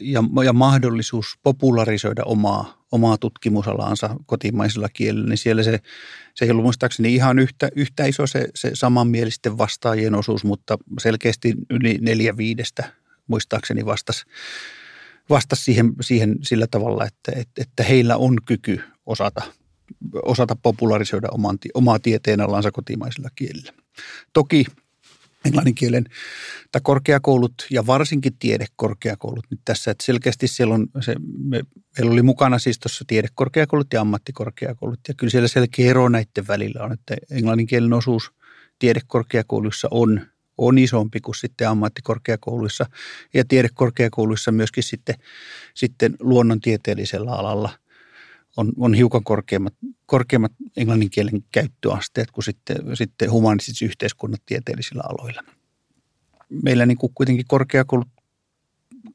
ja, 0.00 0.22
ja 0.44 0.52
mahdollisuus 0.52 1.26
popularisoida 1.42 2.22
omaa, 2.24 2.84
omaa 2.92 3.18
tutkimusalaansa 3.18 4.16
kotimaisella 4.26 4.88
kielellä, 4.88 5.28
niin 5.28 5.38
siellä 5.38 5.62
se, 5.62 5.80
se 6.34 6.44
ei 6.44 6.50
ollut 6.50 6.64
muistaakseni 6.64 7.14
ihan 7.14 7.38
yhtä, 7.38 7.68
yhtä 7.76 8.04
iso 8.04 8.26
se, 8.26 8.48
se 8.54 8.70
samanmielisten 8.74 9.58
vastaajien 9.58 10.14
osuus, 10.14 10.44
mutta 10.44 10.78
selkeästi 11.00 11.54
yli 11.70 11.98
neljä 12.00 12.36
viidestä 12.36 12.92
muistaakseni 13.26 13.86
vastasi 13.86 14.24
vastas 15.30 15.64
siihen, 15.64 15.92
siihen 16.00 16.36
sillä 16.42 16.66
tavalla, 16.66 17.06
että, 17.06 17.32
että, 17.56 17.82
heillä 17.82 18.16
on 18.16 18.36
kyky 18.46 18.80
osata, 19.06 19.42
osata 20.22 20.56
popularisoida 20.62 21.28
oman, 21.30 21.58
omaa 21.74 21.98
tieteenalansa 21.98 22.72
kotimaisella 22.72 23.28
kielellä. 23.34 23.72
Toki 24.32 24.64
englannin 25.44 25.74
kielen 25.74 26.04
tai 26.72 26.80
korkeakoulut 26.84 27.54
ja 27.70 27.86
varsinkin 27.86 28.38
tiedekorkeakoulut 28.38 29.44
nyt 29.50 29.60
tässä, 29.64 29.90
että 29.90 30.04
selkeästi 30.04 30.48
siellä 30.48 30.74
on 30.74 30.86
se, 31.00 31.14
me, 31.38 31.62
meillä 31.98 32.12
oli 32.12 32.22
mukana 32.22 32.58
siis 32.58 32.78
tuossa 32.78 33.04
tiedekorkeakoulut 33.06 33.92
ja 33.92 34.00
ammattikorkeakoulut 34.00 35.00
ja 35.08 35.14
kyllä 35.14 35.30
siellä 35.30 35.48
selkeä 35.48 35.90
ero 35.90 36.08
näiden 36.08 36.46
välillä 36.48 36.84
on, 36.84 36.92
että 36.92 37.16
englannin 37.30 37.66
kielen 37.66 37.92
osuus 37.92 38.32
tiedekorkeakouluissa 38.78 39.88
on, 39.90 40.26
on 40.58 40.78
isompi 40.78 41.20
kuin 41.20 41.34
sitten 41.34 41.68
ammattikorkeakouluissa 41.68 42.86
ja 43.34 43.44
tiedekorkeakouluissa 43.44 44.52
myöskin 44.52 44.82
sitten, 44.82 45.14
sitten 45.74 46.16
luonnontieteellisellä 46.20 47.30
alalla– 47.30 47.70
on, 48.56 48.72
on 48.78 48.94
hiukan 48.94 49.24
korkeammat, 49.24 49.74
korkeammat 50.06 50.52
englannin 50.76 51.10
kielen 51.10 51.44
käyttöasteet 51.52 52.30
kuin 52.30 52.44
sitten, 52.44 52.76
sitten 52.94 53.30
humanistisissa 53.30 53.84
yhteiskunnat 53.84 54.42
tieteellisillä 54.46 55.02
aloilla. 55.04 55.42
Meillä 56.62 56.86
niin 56.86 56.98
kuin 56.98 57.12
kuitenkin 57.14 57.44
korkeakoulut 57.48 58.08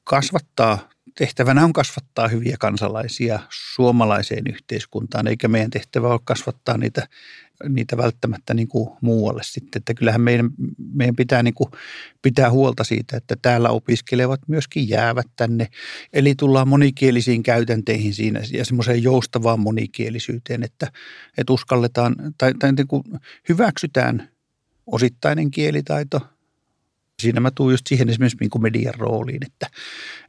kasvattaa, 0.03 0.89
tehtävänä 1.17 1.63
on 1.63 1.73
kasvattaa 1.73 2.27
hyviä 2.27 2.55
kansalaisia 2.59 3.39
suomalaiseen 3.49 4.43
yhteiskuntaan, 4.49 5.27
eikä 5.27 5.47
meidän 5.47 5.69
tehtävä 5.69 6.07
ole 6.07 6.19
kasvattaa 6.23 6.77
niitä 6.77 7.07
niitä 7.69 7.97
välttämättä 7.97 8.53
niin 8.53 8.67
kuin 8.67 8.89
muualle 9.01 9.41
sitten. 9.43 9.79
Että 9.79 9.93
kyllähän 9.93 10.21
meidän, 10.21 10.49
meidän 10.93 11.15
pitää 11.15 11.43
niin 11.43 11.53
kuin 11.53 11.71
pitää 12.21 12.51
huolta 12.51 12.83
siitä, 12.83 13.17
että 13.17 13.35
täällä 13.41 13.69
opiskelevat 13.69 14.41
myöskin 14.47 14.89
jäävät 14.89 15.27
tänne. 15.35 15.67
Eli 16.13 16.35
tullaan 16.35 16.67
monikielisiin 16.67 17.43
käytänteihin 17.43 18.13
siinä 18.13 18.41
ja 18.53 18.65
semmoiseen 18.65 19.03
joustavaan 19.03 19.59
monikielisyyteen, 19.59 20.63
että, 20.63 20.91
että 21.37 21.53
uskalletaan 21.53 22.15
tai, 22.37 22.53
tai 22.59 22.71
niin 22.71 22.87
kuin 22.87 23.03
hyväksytään 23.49 24.29
osittainen 24.87 25.51
kielitaito. 25.51 26.21
Siinä 27.19 27.39
mä 27.39 27.51
tuun 27.51 27.71
just 27.71 27.87
siihen 27.87 28.09
esimerkiksi 28.09 28.37
niin 28.39 28.49
kuin 28.49 28.61
median 28.61 28.95
rooliin, 28.97 29.45
että, 29.45 29.67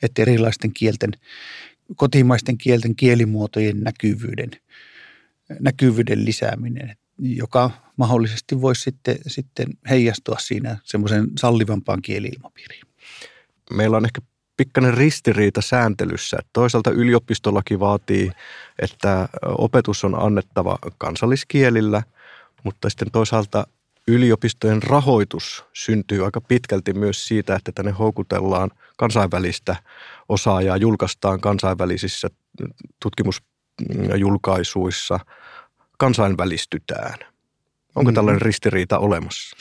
että 0.03 0.23
erilaisten 0.23 0.73
kielten, 0.73 1.11
kotimaisten 1.97 2.59
kielten 2.59 2.97
kielimuotojen 2.97 3.81
näkyvyyden– 3.81 4.51
näkyvyyden 5.61 6.25
lisääminen 6.25 6.97
joka 7.21 7.71
mahdollisesti 7.97 8.61
voisi 8.61 8.83
sitten, 8.83 9.19
sitten 9.27 9.67
heijastua 9.91 10.37
siinä 10.39 10.77
semmoisen 10.85 11.29
sallivampaan 11.39 12.03
kieliilmapiiriin. 12.03 12.83
Meillä 13.71 13.97
on 13.97 14.05
ehkä 14.05 14.21
pikkainen 14.57 14.95
ristiriita 14.95 15.63
sääntelyssä. 15.63 16.39
Toisaalta 16.53 16.91
yliopistolaki 16.91 17.81
vaatii, 17.81 18.31
että 18.79 19.29
opetus 19.43 20.05
on 20.05 20.23
annettava 20.23 20.79
kansalliskielillä, 20.99 22.03
mutta 22.65 22.91
sitten 22.91 23.11
toisaalta 23.11 23.67
yliopistojen 24.09 24.83
rahoitus 24.83 25.65
syntyy 25.73 26.25
aika 26.25 26.41
pitkälti 26.41 26.93
myös 26.93 27.27
siitä, 27.27 27.55
että 27.55 27.73
tänne 27.73 27.91
houkutellaan 27.91 28.71
kansainvälistä 28.97 29.77
osaajaa, 30.29 30.77
julkaistaan 30.77 31.41
kansainvälisissä 31.41 32.29
tutkimusjulkaisuissa– 33.03 35.21
kansainvälistytään. 36.01 37.19
Onko 37.95 38.11
mm. 38.11 38.15
tällainen 38.15 38.43
ristiriita 38.43 38.99
olemassa? 38.99 39.57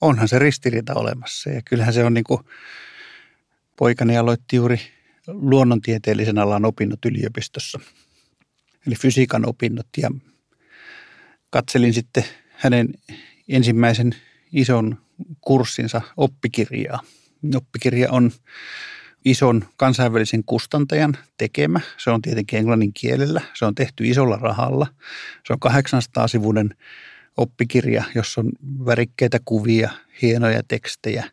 Onhan 0.00 0.28
se 0.28 0.38
ristiriita 0.38 0.94
olemassa 0.94 1.50
ja 1.50 1.60
kyllähän 1.64 1.94
se 1.94 2.04
on 2.04 2.14
niin 2.14 2.24
kuin, 2.24 2.40
poikani 3.76 4.16
aloitti 4.16 4.56
juuri 4.56 4.80
luonnontieteellisen 5.26 6.38
alan 6.38 6.64
opinnot 6.64 7.04
yliopistossa, 7.04 7.80
eli 8.86 8.94
fysiikan 8.94 9.48
opinnot 9.48 9.86
ja 9.96 10.10
katselin 11.50 11.94
sitten 11.94 12.24
hänen 12.50 12.88
ensimmäisen 13.48 14.14
ison 14.52 14.98
kurssinsa 15.40 16.00
oppikirjaa. 16.16 17.00
Oppikirja 17.56 18.10
on 18.10 18.30
ison 19.24 19.64
kansainvälisen 19.76 20.44
kustantajan 20.44 21.16
tekemä. 21.38 21.80
Se 21.96 22.10
on 22.10 22.22
tietenkin 22.22 22.58
englannin 22.58 22.92
kielellä. 22.92 23.40
Se 23.54 23.64
on 23.64 23.74
tehty 23.74 24.08
isolla 24.08 24.36
rahalla. 24.36 24.86
Se 25.46 25.52
on 25.52 25.58
800-sivuinen 25.72 26.76
oppikirja, 27.36 28.04
jossa 28.14 28.40
on 28.40 28.52
värikkeitä 28.86 29.38
kuvia, 29.44 29.90
hienoja 30.22 30.62
tekstejä. 30.68 31.24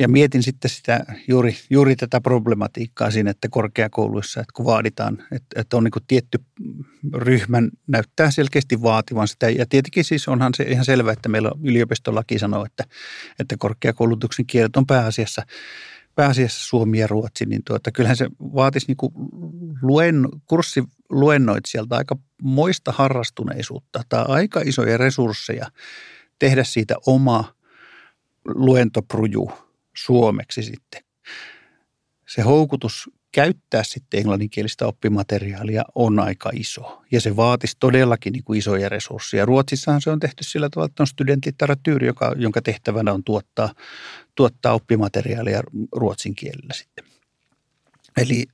Ja 0.00 0.08
mietin 0.08 0.42
sitten 0.42 0.70
sitä, 0.70 1.04
juuri, 1.28 1.56
juuri 1.70 1.96
tätä 1.96 2.20
problematiikkaa 2.20 3.10
siinä, 3.10 3.30
että 3.30 3.48
korkeakouluissa, 3.50 4.40
että 4.40 4.52
kun 4.54 4.66
vaaditaan, 4.66 5.22
että, 5.32 5.60
että 5.60 5.76
on 5.76 5.84
niin 5.84 6.04
tietty 6.08 6.38
ryhmän, 7.14 7.70
näyttää 7.86 8.30
selkeästi 8.30 8.82
vaativan 8.82 9.28
sitä. 9.28 9.50
Ja 9.50 9.66
tietenkin 9.66 10.04
siis 10.04 10.28
onhan 10.28 10.54
se 10.54 10.64
ihan 10.64 10.84
selvä, 10.84 11.12
että 11.12 11.28
meillä 11.28 11.52
yliopistolaki 11.62 12.38
sanoo, 12.38 12.64
että, 12.64 12.84
että 13.38 13.56
korkeakoulutuksen 13.58 14.46
kielet 14.46 14.76
on 14.76 14.86
pääasiassa 14.86 15.42
pääasiassa 16.18 16.68
suomi 16.68 16.98
ja 16.98 17.06
ruotsi, 17.06 17.46
niin 17.46 17.62
tuota, 17.64 17.92
kyllähän 17.92 18.16
se 18.16 18.28
vaatisi 18.40 18.86
niin 18.88 18.96
kuin 18.96 19.12
luen, 19.82 20.28
kurssiluennoitsijalta 20.46 21.96
aika 21.96 22.16
moista 22.42 22.92
harrastuneisuutta 22.92 24.02
tai 24.08 24.24
aika 24.28 24.60
isoja 24.64 24.96
resursseja 24.96 25.66
tehdä 26.38 26.64
siitä 26.64 26.94
oma 27.06 27.54
luentopruju 28.44 29.52
suomeksi 29.96 30.62
sitten. 30.62 31.02
Se 32.28 32.42
houkutus 32.42 33.10
käyttää 33.38 33.82
sitten 33.84 34.20
englanninkielistä 34.20 34.86
oppimateriaalia 34.86 35.84
on 35.94 36.18
aika 36.18 36.50
iso. 36.52 37.02
Ja 37.12 37.20
se 37.20 37.36
vaatisi 37.36 37.76
todellakin 37.80 38.32
niin 38.32 38.44
kuin 38.44 38.58
isoja 38.58 38.88
resursseja. 38.88 39.46
Ruotsissahan 39.46 40.00
se 40.00 40.10
on 40.10 40.20
tehty 40.20 40.44
sillä 40.44 40.68
tavalla, 40.70 40.86
että 40.86 41.02
on 41.02 41.06
studentliteratyyri, 41.06 42.06
joka, 42.06 42.34
jonka 42.36 42.62
tehtävänä 42.62 43.12
on 43.12 43.24
tuottaa, 43.24 43.74
tuottaa 44.34 44.72
oppimateriaalia 44.72 45.62
ruotsin 45.92 46.34
kielellä 46.34 46.74
sitten. 46.74 47.04
Eli 48.16 48.46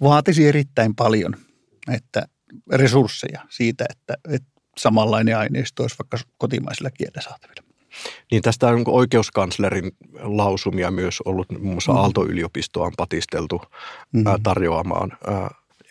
vaatisi 0.00 0.48
erittäin 0.48 0.94
paljon 0.94 1.36
että 1.92 2.26
resursseja 2.72 3.46
siitä, 3.48 3.84
että, 3.90 4.14
että 4.30 4.48
samanlainen 4.78 5.38
aineisto 5.38 5.82
olisi 5.82 5.96
vaikka 5.98 6.18
kotimaisilla 6.38 6.90
kielellä 6.90 7.20
saatavilla. 7.20 7.65
Niin 8.30 8.42
tästä 8.42 8.68
on 8.68 8.82
oikeuskanslerin 8.86 9.92
lausumia 10.20 10.90
myös 10.90 11.20
ollut, 11.24 11.52
muun 11.52 11.74
muassa 11.74 11.92
mm. 11.92 11.98
Aalto-yliopistoa 11.98 12.86
on 12.86 12.92
patisteltu 12.96 13.62
mm. 14.12 14.24
tarjoamaan 14.42 15.12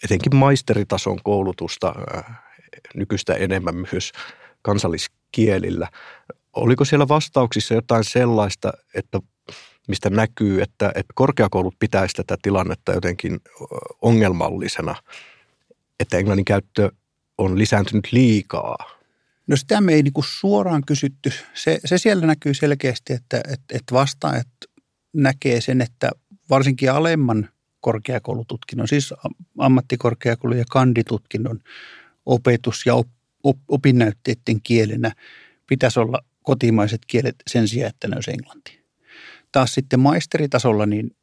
etenkin 0.04 0.36
maisteritason 0.36 1.20
koulutusta 1.24 1.96
nykyistä 2.96 3.34
enemmän 3.34 3.76
myös 3.76 4.12
kansalliskielillä. 4.62 5.90
Oliko 6.54 6.86
siellä 6.86 7.08
vastauksissa 7.08 7.74
jotain 7.74 8.04
sellaista, 8.04 8.74
että 8.94 9.20
mistä 9.88 10.10
näkyy, 10.10 10.62
että, 10.62 10.88
että 10.88 11.14
korkeakoulut 11.16 11.76
pitäisi 11.80 12.16
tätä 12.16 12.38
tilannetta 12.42 12.94
jotenkin 12.94 13.40
ongelmallisena, 14.02 14.96
että 16.00 16.18
englannin 16.18 16.46
käyttö 16.46 16.92
on 17.38 17.58
lisääntynyt 17.58 18.08
liikaa? 18.12 18.95
No 19.48 19.56
sitä 19.56 19.82
me 19.82 19.94
ei 19.94 20.04
niin 20.04 20.14
kuin 20.14 20.26
suoraan 20.28 20.84
kysytty. 20.86 21.32
Se, 21.54 21.80
se 21.86 21.98
siellä 21.98 22.28
näkyy 22.28 22.54
selkeästi, 22.54 23.14
että, 23.14 23.38
että, 23.38 23.76
että 23.78 23.96
vastaajat 23.96 24.48
näkee 25.14 25.62
sen, 25.62 25.82
että 25.82 26.12
varsinkin 26.50 26.92
alemman 26.92 27.50
korkeakoulututkinnon, 27.80 28.88
siis 28.88 29.14
ammattikorkeakoulu- 29.60 30.56
ja 30.56 30.66
kanditutkinnon 30.72 31.60
opetus 32.26 32.86
ja 32.86 32.96
op, 32.96 33.08
op, 33.44 33.58
opinnäytteiden 33.68 34.62
kielenä 34.64 35.12
pitäisi 35.68 36.00
olla 36.00 36.22
kotimaiset 36.44 37.02
kielet 37.08 37.36
sen 37.48 37.68
sijaan, 37.68 37.90
että 37.90 38.08
ne 38.08 38.16
olisi 38.16 38.32
englanti. 38.32 38.86
Taas 39.52 39.74
sitten 39.74 40.00
maisteritasolla 40.00 40.86
niin 40.86 41.16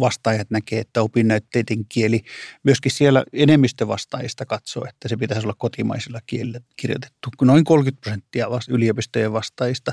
vastaajat 0.00 0.50
näkee, 0.50 0.80
että 0.80 1.02
opinnäytteiden 1.02 1.84
kieli, 1.88 2.20
myöskin 2.62 2.92
siellä 2.92 3.24
enemmistö 3.32 3.88
vastaajista 3.88 4.46
katsoo, 4.46 4.84
että 4.88 5.08
se 5.08 5.16
pitäisi 5.16 5.46
olla 5.46 5.54
kotimaisilla 5.58 6.20
kielillä 6.26 6.60
kirjoitettu. 6.76 7.28
Noin 7.42 7.64
30 7.64 8.00
prosenttia 8.00 8.46
yliopistojen 8.68 9.32
vastaajista 9.32 9.92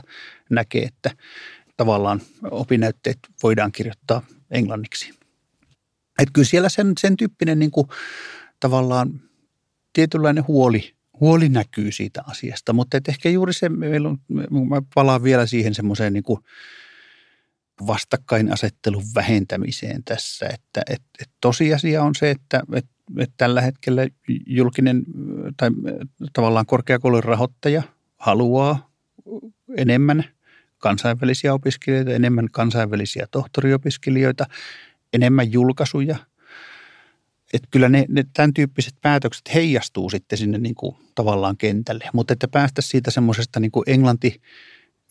näkee, 0.49 0.83
että 0.83 1.11
tavallaan 1.77 2.21
opinnäytteet 2.51 3.19
voidaan 3.43 3.71
kirjoittaa 3.71 4.21
englanniksi. 4.51 5.09
Että 6.19 6.33
kyllä 6.33 6.47
siellä 6.47 6.69
sen, 6.69 6.93
sen 6.99 7.17
tyyppinen 7.17 7.59
niin 7.59 7.71
kuin, 7.71 7.87
tavallaan 8.59 9.21
tietynlainen 9.93 10.47
huoli, 10.47 10.93
huoli 11.19 11.49
näkyy 11.49 11.91
siitä 11.91 12.23
asiasta, 12.27 12.73
mutta 12.73 12.97
et 12.97 13.09
ehkä 13.09 13.29
juuri 13.29 13.53
se, 13.53 13.69
meillä 13.69 14.09
on, 14.09 14.17
mä 14.69 14.81
palaan 14.95 15.23
vielä 15.23 15.45
siihen 15.45 15.75
semmoiseen 15.75 16.13
niin 16.13 16.23
kuin, 16.23 16.39
vastakkainasettelun 17.87 19.03
vähentämiseen 19.15 20.03
tässä. 20.03 20.45
Että, 20.45 20.81
et, 20.89 21.01
et 21.21 21.29
tosiasia 21.41 22.03
on 22.03 22.15
se, 22.15 22.31
että 22.31 22.61
et, 22.73 22.85
et 23.17 23.31
tällä 23.37 23.61
hetkellä 23.61 24.07
julkinen 24.45 25.03
tai 25.57 25.69
tavallaan 26.33 26.65
korkeakoulun 26.65 27.23
rahoittaja 27.23 27.83
haluaa 28.17 28.89
enemmän 29.77 30.23
kansainvälisiä 30.77 31.53
opiskelijoita, 31.53 32.11
enemmän 32.11 32.47
kansainvälisiä 32.51 33.27
tohtoriopiskelijoita, 33.31 34.45
enemmän 35.13 35.51
julkaisuja. 35.51 36.17
Että 37.53 37.67
kyllä 37.71 37.89
ne, 37.89 38.05
ne 38.09 38.25
tämän 38.33 38.53
tyyppiset 38.53 38.93
päätökset 39.01 39.53
heijastuu 39.53 40.09
sitten 40.09 40.37
sinne 40.37 40.57
niin 40.57 40.75
kuin 40.75 40.95
tavallaan 41.15 41.57
kentälle. 41.57 42.09
Mutta 42.13 42.33
että 42.33 42.47
päästä 42.47 42.81
siitä 42.81 43.11
semmoisesta 43.11 43.59
niin 43.59 43.71
englanti– 43.87 44.35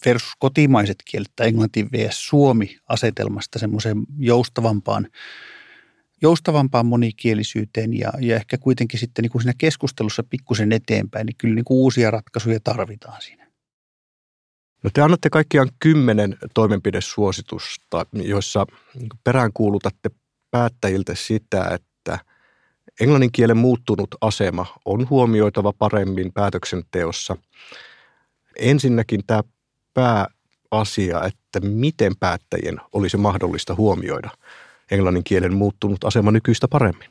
versus 0.06 0.32
kotimaiset 0.38 0.96
kielet 1.10 1.32
tai 1.36 1.48
englanti 1.48 1.86
vs. 1.86 2.26
Suomi-asetelmasta 2.28 3.58
semmoiseen 3.58 3.96
joustavampaan, 4.18 5.08
joustavampaan 6.22 6.86
monikielisyyteen 6.86 7.98
ja, 7.98 8.12
ja 8.20 8.36
ehkä 8.36 8.58
kuitenkin 8.58 9.00
sitten 9.00 9.22
niin 9.22 9.32
kuin 9.32 9.42
siinä 9.42 9.54
keskustelussa 9.58 10.22
pikkusen 10.22 10.72
eteenpäin, 10.72 11.26
niin 11.26 11.36
kyllä 11.38 11.54
niin 11.54 11.64
kuin 11.64 11.78
uusia 11.78 12.10
ratkaisuja 12.10 12.60
tarvitaan 12.64 13.22
siinä. 13.22 13.46
No 14.82 14.90
te 14.94 15.00
annatte 15.00 15.30
kaikkiaan 15.30 15.70
kymmenen 15.78 16.36
toimenpidesuositusta, 16.54 18.06
joissa 18.12 18.66
peräänkuulutatte 19.24 20.10
päättäjiltä 20.50 21.14
sitä, 21.14 21.68
että 21.74 22.18
englannin 23.00 23.32
kielen 23.32 23.56
muuttunut 23.56 24.14
asema 24.20 24.66
on 24.84 25.10
huomioitava 25.10 25.72
paremmin 25.72 26.32
päätöksenteossa. 26.32 27.36
Ensinnäkin 28.58 29.20
tämä 29.26 29.42
pääasia, 29.96 31.24
että 31.24 31.60
miten 31.60 32.16
päättäjien 32.20 32.80
olisi 32.92 33.16
mahdollista 33.16 33.74
huomioida 33.74 34.30
englannin 34.90 35.24
kielen 35.24 35.54
muuttunut 35.54 36.04
asema 36.04 36.30
nykyistä 36.30 36.68
paremmin? 36.68 37.10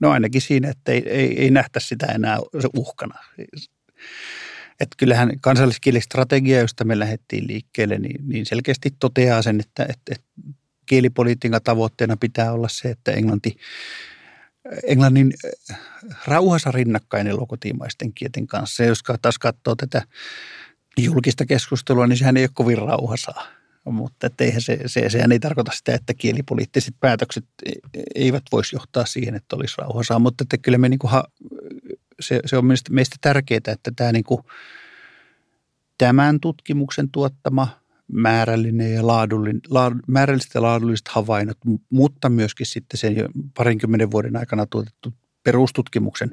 No 0.00 0.10
ainakin 0.10 0.40
siinä, 0.40 0.70
että 0.70 0.92
ei, 0.92 1.08
ei, 1.08 1.40
ei 1.40 1.50
nähtä 1.50 1.80
sitä 1.80 2.06
enää 2.06 2.38
uhkana. 2.76 3.14
Että 4.80 4.96
kyllähän 4.96 5.40
kansalliskielistrategia, 5.40 6.60
josta 6.60 6.84
me 6.84 6.98
lähdettiin 6.98 7.46
liikkeelle, 7.46 7.98
niin, 7.98 8.28
niin 8.28 8.46
selkeästi 8.46 8.90
toteaa 8.98 9.42
sen, 9.42 9.60
että, 9.60 9.82
että, 9.82 10.12
että 10.12 10.26
kielipolitiikan 10.86 11.60
tavoitteena 11.64 12.16
pitää 12.16 12.52
olla 12.52 12.68
se, 12.68 12.90
että 12.90 13.12
englanti, 13.12 13.56
englannin 14.86 15.34
rauhassa 16.26 16.70
rinnakkainen 16.70 17.34
kotimaisten 17.48 18.12
kielten 18.12 18.46
kanssa. 18.46 18.84
Jos 18.84 19.02
taas 19.22 19.38
katsoo 19.38 19.74
tätä 19.76 20.02
julkista 20.98 21.46
keskustelua, 21.46 22.06
niin 22.06 22.16
sehän 22.16 22.36
ei 22.36 22.42
ole 22.42 22.50
kovin 22.54 22.78
rauhasaa. 22.78 23.46
Mutta 23.84 24.30
eihän 24.40 24.62
se, 24.62 24.78
se, 24.86 25.10
sehän 25.10 25.32
ei 25.32 25.40
tarkoita 25.40 25.72
sitä, 25.74 25.94
että 25.94 26.14
kielipoliittiset 26.14 26.94
päätökset 27.00 27.44
e, 27.66 27.72
eivät 28.14 28.42
voisi 28.52 28.76
johtaa 28.76 29.06
siihen, 29.06 29.34
että 29.34 29.56
olisi 29.56 29.74
rauhasaa. 29.78 30.18
Mutta 30.18 30.44
että 30.44 30.58
kyllä 30.58 30.78
me 30.78 30.88
niin 30.88 30.98
kuin 30.98 31.10
ha, 31.10 31.24
se, 32.20 32.40
se 32.46 32.56
on 32.56 32.66
meistä, 32.66 32.92
meistä 32.92 33.16
tärkeää, 33.20 33.60
että 33.66 33.90
tämä 33.96 34.12
niin 34.12 34.24
kuin, 34.24 34.40
tämän 35.98 36.40
tutkimuksen 36.40 37.10
tuottama 37.10 37.68
määrällinen 38.12 38.94
ja 38.94 39.06
laadullinen, 39.06 39.60
laad, 39.70 39.94
määrälliset 40.08 40.54
ja 40.54 40.62
laadulliset 40.62 41.08
havainnot, 41.08 41.58
mutta 41.90 42.28
myöskin 42.28 42.66
sitten 42.66 42.98
sen 42.98 43.14
parinkymmenen 43.56 44.10
vuoden 44.10 44.36
aikana 44.36 44.66
tuotettu 44.66 45.14
perustutkimuksen 45.44 46.30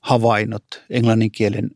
havainnot 0.00 0.64
englannin 0.90 1.30
kielen 1.30 1.70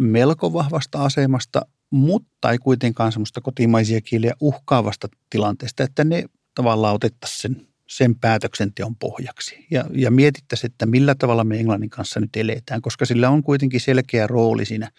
melko 0.00 0.52
vahvasta 0.52 1.04
asemasta, 1.04 1.62
mutta 1.90 2.50
ei 2.50 2.58
kuitenkaan 2.58 3.12
semmoista 3.12 3.40
kotimaisia 3.40 4.00
kieliä 4.00 4.34
uhkaavasta 4.40 5.08
tilanteesta, 5.30 5.82
että 5.82 6.04
ne 6.04 6.24
tavallaan 6.54 6.94
otettaisiin 6.94 7.40
sen, 7.40 7.66
sen 7.86 8.14
päätöksenteon 8.14 8.96
pohjaksi. 8.96 9.66
Ja, 9.70 9.84
ja 9.94 10.10
mietittäisiin, 10.10 10.70
että 10.70 10.86
millä 10.86 11.14
tavalla 11.14 11.44
me 11.44 11.58
englannin 11.58 11.90
kanssa 11.90 12.20
nyt 12.20 12.36
eletään, 12.36 12.82
koska 12.82 13.04
sillä 13.04 13.30
on 13.30 13.42
kuitenkin 13.42 13.80
selkeä 13.80 14.26
rooli 14.26 14.64
siinä 14.64 14.90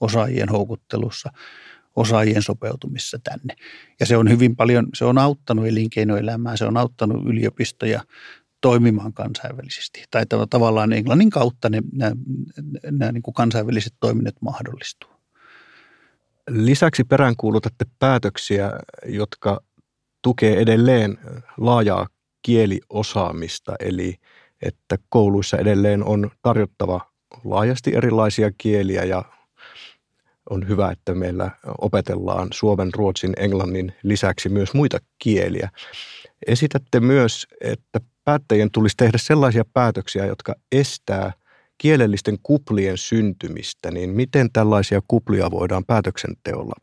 osaajien 0.00 0.48
houkuttelussa, 0.48 1.32
osaajien 1.96 2.42
sopeutumissa 2.42 3.18
tänne. 3.24 3.56
Ja 4.00 4.06
se 4.06 4.16
on 4.16 4.30
hyvin 4.30 4.56
paljon, 4.56 4.86
se 4.94 5.04
on 5.04 5.18
auttanut 5.18 5.66
elinkeinoelämää, 5.66 6.56
se 6.56 6.64
on 6.64 6.76
auttanut 6.76 7.26
yliopistoja 7.26 8.00
toimimaan 8.60 9.12
kansainvälisesti. 9.12 10.04
Tai 10.10 10.24
tavallaan 10.50 10.92
englannin 10.92 11.30
kautta 11.30 11.68
ne, 11.68 11.82
nämä, 11.92 12.12
nämä 12.90 13.12
niin 13.12 13.22
kuin 13.22 13.34
kansainväliset 13.34 13.94
toiminnot 14.00 14.34
mahdollistuu. 14.40 15.10
Lisäksi 16.50 17.04
peräänkuulutatte 17.04 17.84
päätöksiä, 17.98 18.72
jotka 19.06 19.60
tukee 20.22 20.60
edelleen 20.60 21.18
laajaa 21.56 22.06
kieliosaamista, 22.42 23.74
eli 23.80 24.14
että 24.62 24.98
kouluissa 25.08 25.58
edelleen 25.58 26.04
on 26.04 26.30
tarjottava 26.42 27.00
laajasti 27.44 27.94
erilaisia 27.94 28.50
kieliä 28.58 29.04
ja 29.04 29.24
on 30.50 30.68
hyvä, 30.68 30.90
että 30.90 31.14
meillä 31.14 31.50
opetellaan 31.78 32.48
suomen, 32.52 32.94
ruotsin, 32.94 33.32
englannin 33.36 33.92
lisäksi 34.02 34.48
myös 34.48 34.74
muita 34.74 34.98
kieliä. 35.18 35.70
Esitätte 36.46 37.00
myös, 37.00 37.46
että 37.60 38.00
päättäjien 38.28 38.70
tulisi 38.70 38.96
tehdä 38.96 39.18
sellaisia 39.18 39.64
päätöksiä, 39.64 40.26
jotka 40.26 40.54
estää 40.72 41.32
kielellisten 41.78 42.38
kuplien 42.42 42.98
syntymistä, 42.98 43.90
niin 43.90 44.10
miten 44.10 44.52
tällaisia 44.52 45.00
kuplia 45.08 45.50
voidaan 45.50 45.84
päätöksenteolla 45.84 46.74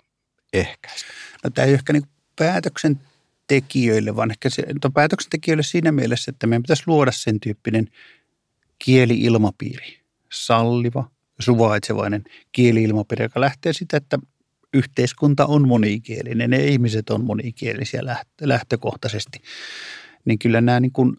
ehkäistä? 0.54 1.08
No, 1.44 1.50
tämä 1.50 1.66
ei 1.66 1.74
ehkä 1.74 1.94
niin 1.94 2.04
päätöksentekijöille, 2.36 4.16
vaan 4.16 4.32
ehkä 4.32 4.50
se, 4.50 4.64
no, 4.84 4.92
päätöksentekijöille 4.94 5.64
siinä 5.64 5.92
mielessä, 5.92 6.30
että 6.30 6.48
meidän 6.48 6.64
pitäisi 6.64 6.84
luoda 6.88 7.12
sen 7.12 7.40
tyyppinen 7.40 7.88
kieliilmapiiri, 8.80 10.00
salliva, 10.32 11.10
suvaitsevainen 11.40 12.24
kieliilmapiiri, 12.52 13.26
joka 13.26 13.42
lähtee 13.42 13.74
sitä, 13.74 13.98
että 13.98 14.20
yhteiskunta 14.74 15.46
on 15.46 15.68
monikielinen, 15.68 16.50
ne 16.50 16.66
ihmiset 16.66 17.10
on 17.10 17.26
monikielisiä 17.26 18.02
lähtökohtaisesti 18.42 19.42
niin 20.26 20.40
kyllä 20.40 20.62
nämä 20.62 20.80
niin 20.80 20.92
kuin, 20.92 21.18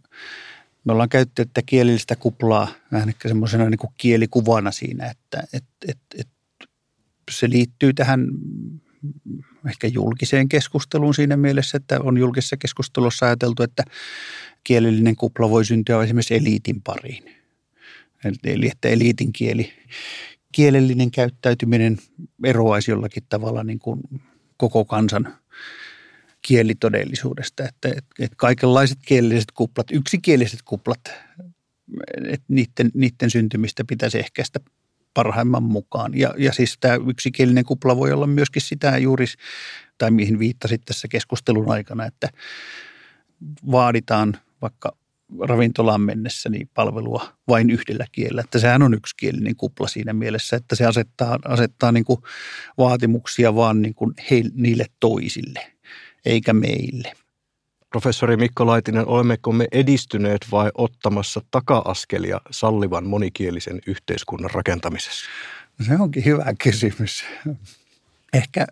me 0.84 0.92
ollaan 0.92 1.08
käytetty 1.08 1.44
tätä 1.44 1.62
kielellistä 1.66 2.16
kuplaa 2.16 2.68
vähän 2.92 3.08
ehkä 3.08 3.28
semmoisena 3.28 3.70
niin 3.70 3.78
kuin 3.78 3.92
kielikuvana 3.96 4.70
siinä, 4.70 5.06
että 5.10 5.48
et, 5.52 5.64
et, 5.88 5.98
et, 6.18 6.28
se 7.30 7.50
liittyy 7.50 7.94
tähän 7.94 8.28
ehkä 9.68 9.86
julkiseen 9.86 10.48
keskusteluun 10.48 11.14
siinä 11.14 11.36
mielessä, 11.36 11.76
että 11.76 12.00
on 12.00 12.18
julkisessa 12.18 12.56
keskustelussa 12.56 13.26
ajateltu, 13.26 13.62
että 13.62 13.84
kielellinen 14.64 15.16
kupla 15.16 15.50
voi 15.50 15.64
syntyä 15.64 16.02
esimerkiksi 16.02 16.34
eliitin 16.34 16.82
pariin. 16.82 17.24
Eli 18.44 18.68
että 18.68 18.88
eliitin 18.88 19.32
kieli, 19.32 19.72
kielellinen 20.52 21.10
käyttäytyminen 21.10 21.98
eroaisi 22.44 22.90
jollakin 22.90 23.22
tavalla 23.28 23.64
niin 23.64 23.78
kuin 23.78 24.00
koko 24.56 24.84
kansan 24.84 25.36
kielitodellisuudesta. 26.46 27.64
Että, 27.64 27.88
että, 27.88 28.14
että 28.18 28.36
kaikenlaiset 28.36 28.98
kielelliset 29.06 29.50
kuplat, 29.54 29.86
yksikieliset 29.92 30.60
kuplat, 30.64 31.00
että 32.28 32.46
niiden, 32.48 32.90
niiden 32.94 33.30
syntymistä 33.30 33.84
pitäisi 33.84 34.18
ehkäistä 34.18 34.60
parhaimman 35.14 35.62
mukaan. 35.62 36.18
Ja, 36.18 36.34
ja 36.38 36.52
siis 36.52 36.76
tämä 36.80 36.98
yksikielinen 37.08 37.64
kupla 37.64 37.96
voi 37.96 38.12
olla 38.12 38.26
myöskin 38.26 38.62
sitä 38.62 38.98
juuri, 38.98 39.26
tai 39.98 40.10
mihin 40.10 40.38
viittasit 40.38 40.82
tässä 40.84 41.08
keskustelun 41.08 41.70
aikana, 41.70 42.06
että 42.06 42.28
vaaditaan 43.70 44.36
vaikka 44.62 44.96
ravintolaan 45.40 46.00
mennessä 46.00 46.48
niin 46.48 46.70
palvelua 46.74 47.32
vain 47.48 47.70
yhdellä 47.70 48.06
kielellä. 48.12 48.40
Että 48.40 48.58
sehän 48.58 48.82
on 48.82 48.94
yksikielinen 48.94 49.56
kupla 49.56 49.88
siinä 49.88 50.12
mielessä, 50.12 50.56
että 50.56 50.76
se 50.76 50.86
asettaa, 50.86 51.38
asettaa 51.44 51.92
niin 51.92 52.04
kuin 52.04 52.20
vaatimuksia 52.78 53.54
vaan 53.54 53.82
niin 53.82 53.94
kuin 53.94 54.14
heille, 54.30 54.50
niille 54.54 54.86
toisille, 55.00 55.75
eikä 56.26 56.52
meille. 56.52 57.12
Professori 57.90 58.36
Mikko 58.36 58.66
Laitinen, 58.66 59.06
olemmeko 59.06 59.52
me 59.52 59.68
edistyneet 59.72 60.46
vai 60.50 60.70
ottamassa 60.74 61.40
taka-askelia 61.50 62.40
sallivan 62.50 63.06
monikielisen 63.06 63.80
yhteiskunnan 63.86 64.50
rakentamisessa? 64.50 65.26
No 65.78 65.84
se 65.84 66.02
onkin 66.02 66.24
hyvä 66.24 66.54
kysymys. 66.62 67.24
Ehkä 68.32 68.66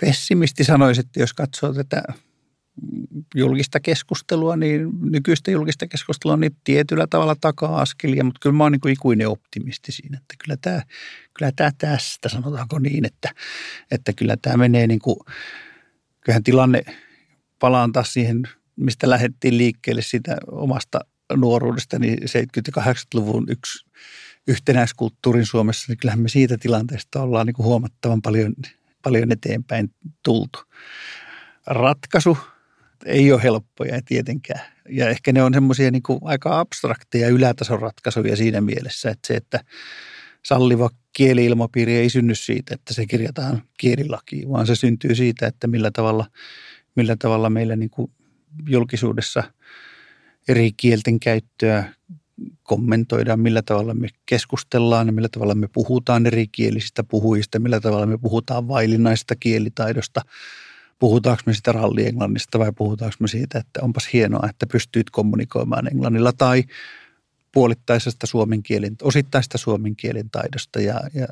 pessimisti 0.00 0.64
sanoisi, 0.64 1.00
että 1.00 1.20
jos 1.20 1.34
katsoo 1.34 1.72
tätä 1.72 2.02
julkista 3.34 3.80
keskustelua, 3.80 4.56
niin 4.56 4.88
nykyistä 5.00 5.50
julkista 5.50 5.86
keskustelua 5.86 6.36
niin 6.36 6.56
tietyllä 6.64 7.06
tavalla 7.06 7.36
taka-askelia, 7.40 8.24
mutta 8.24 8.38
kyllä 8.42 8.56
mä 8.56 8.64
oon 8.64 8.72
niin 8.72 8.80
kuin 8.80 8.92
ikuinen 8.92 9.28
optimisti 9.28 9.92
siinä, 9.92 10.18
että 10.18 10.34
kyllä 10.44 10.56
tämä, 10.60 10.82
kyllä 11.38 11.52
tämä 11.56 11.70
tästä, 11.78 12.28
sanotaanko 12.28 12.78
niin, 12.78 13.04
että, 13.04 13.30
että 13.90 14.12
kyllä 14.12 14.36
tämä 14.42 14.56
menee 14.56 14.86
niin 14.86 15.00
kuin, 15.00 15.16
kyllähän 16.24 16.42
tilanne– 16.42 16.82
palaan 17.62 17.92
taas 17.92 18.12
siihen, 18.12 18.42
mistä 18.76 19.10
lähdettiin 19.10 19.58
liikkeelle 19.58 20.02
siitä 20.02 20.36
omasta 20.50 21.00
nuoruudesta, 21.36 21.98
niin 21.98 22.18
70- 22.18 22.22
ja 22.76 22.82
80-luvun 22.82 23.46
yksi 23.48 23.86
yhtenäiskulttuurin 24.48 25.46
Suomessa, 25.46 25.84
niin 25.88 25.98
kyllähän 25.98 26.20
me 26.20 26.28
siitä 26.28 26.58
tilanteesta 26.58 27.22
ollaan 27.22 27.46
niin 27.46 27.54
kuin 27.54 27.66
huomattavan 27.66 28.22
paljon, 28.22 28.54
paljon 29.02 29.32
eteenpäin 29.32 29.94
tultu. 30.22 30.58
Ratkaisu 31.66 32.38
ei 33.06 33.32
ole 33.32 33.42
helppoja 33.42 34.00
tietenkään. 34.04 34.60
Ja 34.88 35.08
ehkä 35.08 35.32
ne 35.32 35.42
on 35.42 35.54
semmoisia 35.54 35.90
niin 35.90 36.02
aika 36.22 36.60
abstrakteja 36.60 37.28
ylätason 37.28 37.80
ratkaisuja 37.80 38.36
siinä 38.36 38.60
mielessä, 38.60 39.10
että 39.10 39.26
se, 39.26 39.34
että 39.34 39.60
salliva 40.44 40.90
kieliilmapiiri 41.12 41.94
ei 41.94 42.10
synny 42.10 42.34
siitä, 42.34 42.74
että 42.74 42.94
se 42.94 43.06
kirjataan 43.06 43.62
kielilakiin, 43.78 44.50
vaan 44.50 44.66
se 44.66 44.74
syntyy 44.74 45.14
siitä, 45.14 45.46
että 45.46 45.66
millä 45.66 45.90
tavalla– 45.90 46.26
millä 46.96 47.16
tavalla 47.18 47.50
meillä 47.50 47.76
niin 47.76 47.90
kuin 47.90 48.10
julkisuudessa 48.68 49.42
eri 50.48 50.72
kielten 50.76 51.20
käyttöä 51.20 51.92
kommentoidaan, 52.62 53.40
millä 53.40 53.62
tavalla 53.62 53.94
me 53.94 54.08
keskustellaan, 54.26 55.14
millä 55.14 55.28
tavalla 55.28 55.54
me 55.54 55.68
puhutaan 55.72 56.26
eri 56.26 56.46
kielisistä 56.52 57.04
puhujista, 57.04 57.58
millä 57.58 57.80
tavalla 57.80 58.06
me 58.06 58.18
puhutaan 58.18 58.68
vaillinaista 58.68 59.36
kielitaidosta, 59.36 60.20
puhutaanko 60.98 61.42
me 61.46 61.54
sitä 61.54 61.72
rallienglannista 61.72 62.58
vai 62.58 62.72
puhutaanko 62.72 63.16
me 63.20 63.28
siitä, 63.28 63.58
että 63.58 63.80
onpas 63.82 64.12
hienoa, 64.12 64.46
että 64.50 64.66
pystyit 64.66 65.10
kommunikoimaan 65.10 65.86
englannilla 65.86 66.32
tai 66.32 66.64
puolittaisesta 67.52 68.26
suomen 68.26 68.62
kielen, 68.62 68.96
osittaista 69.02 69.58
suomen 69.58 69.96
kielen 69.96 70.30
taidosta 70.30 70.80
ja, 70.80 71.00
ja, 71.14 71.26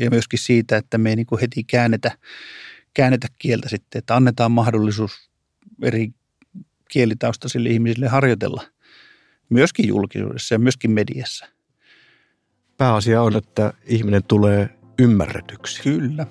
ja 0.00 0.10
myöskin 0.10 0.38
siitä, 0.38 0.76
että 0.76 0.98
me 0.98 1.10
ei 1.10 1.16
niin 1.16 1.26
kuin 1.26 1.40
heti 1.40 1.64
käännetä 1.64 2.18
käännetä 2.94 3.26
kieltä 3.38 3.68
sitten, 3.68 3.98
että 3.98 4.16
annetaan 4.16 4.50
mahdollisuus 4.52 5.30
eri 5.82 6.10
kielitaustaisille 6.90 7.68
ihmisille 7.68 8.08
harjoitella 8.08 8.62
myöskin 9.48 9.88
julkisuudessa 9.88 10.54
ja 10.54 10.58
myöskin 10.58 10.90
mediassa. 10.90 11.46
Pääasia 12.76 13.22
on, 13.22 13.36
että 13.36 13.72
ihminen 13.84 14.24
tulee 14.24 14.78
ymmärretyksi. 14.98 15.82
Kyllä. 15.82 16.26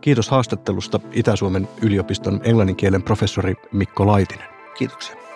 Kiitos 0.00 0.28
haastattelusta 0.28 1.00
Itä-Suomen 1.12 1.68
yliopiston 1.82 2.40
englanninkielen 2.44 3.02
professori 3.02 3.54
Mikko 3.72 4.06
Laitinen. 4.06 4.48
Kiitoksia. 4.78 5.27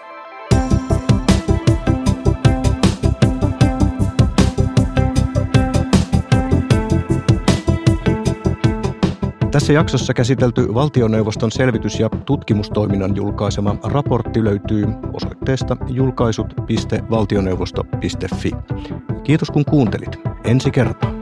Tässä 9.52 9.72
jaksossa 9.72 10.14
käsitelty 10.14 10.74
valtioneuvoston 10.74 11.52
selvitys- 11.52 12.00
ja 12.00 12.08
tutkimustoiminnan 12.08 13.16
julkaisema 13.16 13.76
raportti 13.84 14.44
löytyy 14.44 14.86
osoitteesta 15.12 15.76
julkaisut.valtioneuvosto.fi. 15.88 18.50
Kiitos 19.24 19.50
kun 19.50 19.64
kuuntelit. 19.64 20.18
Ensi 20.44 20.70
kertaa. 20.70 21.21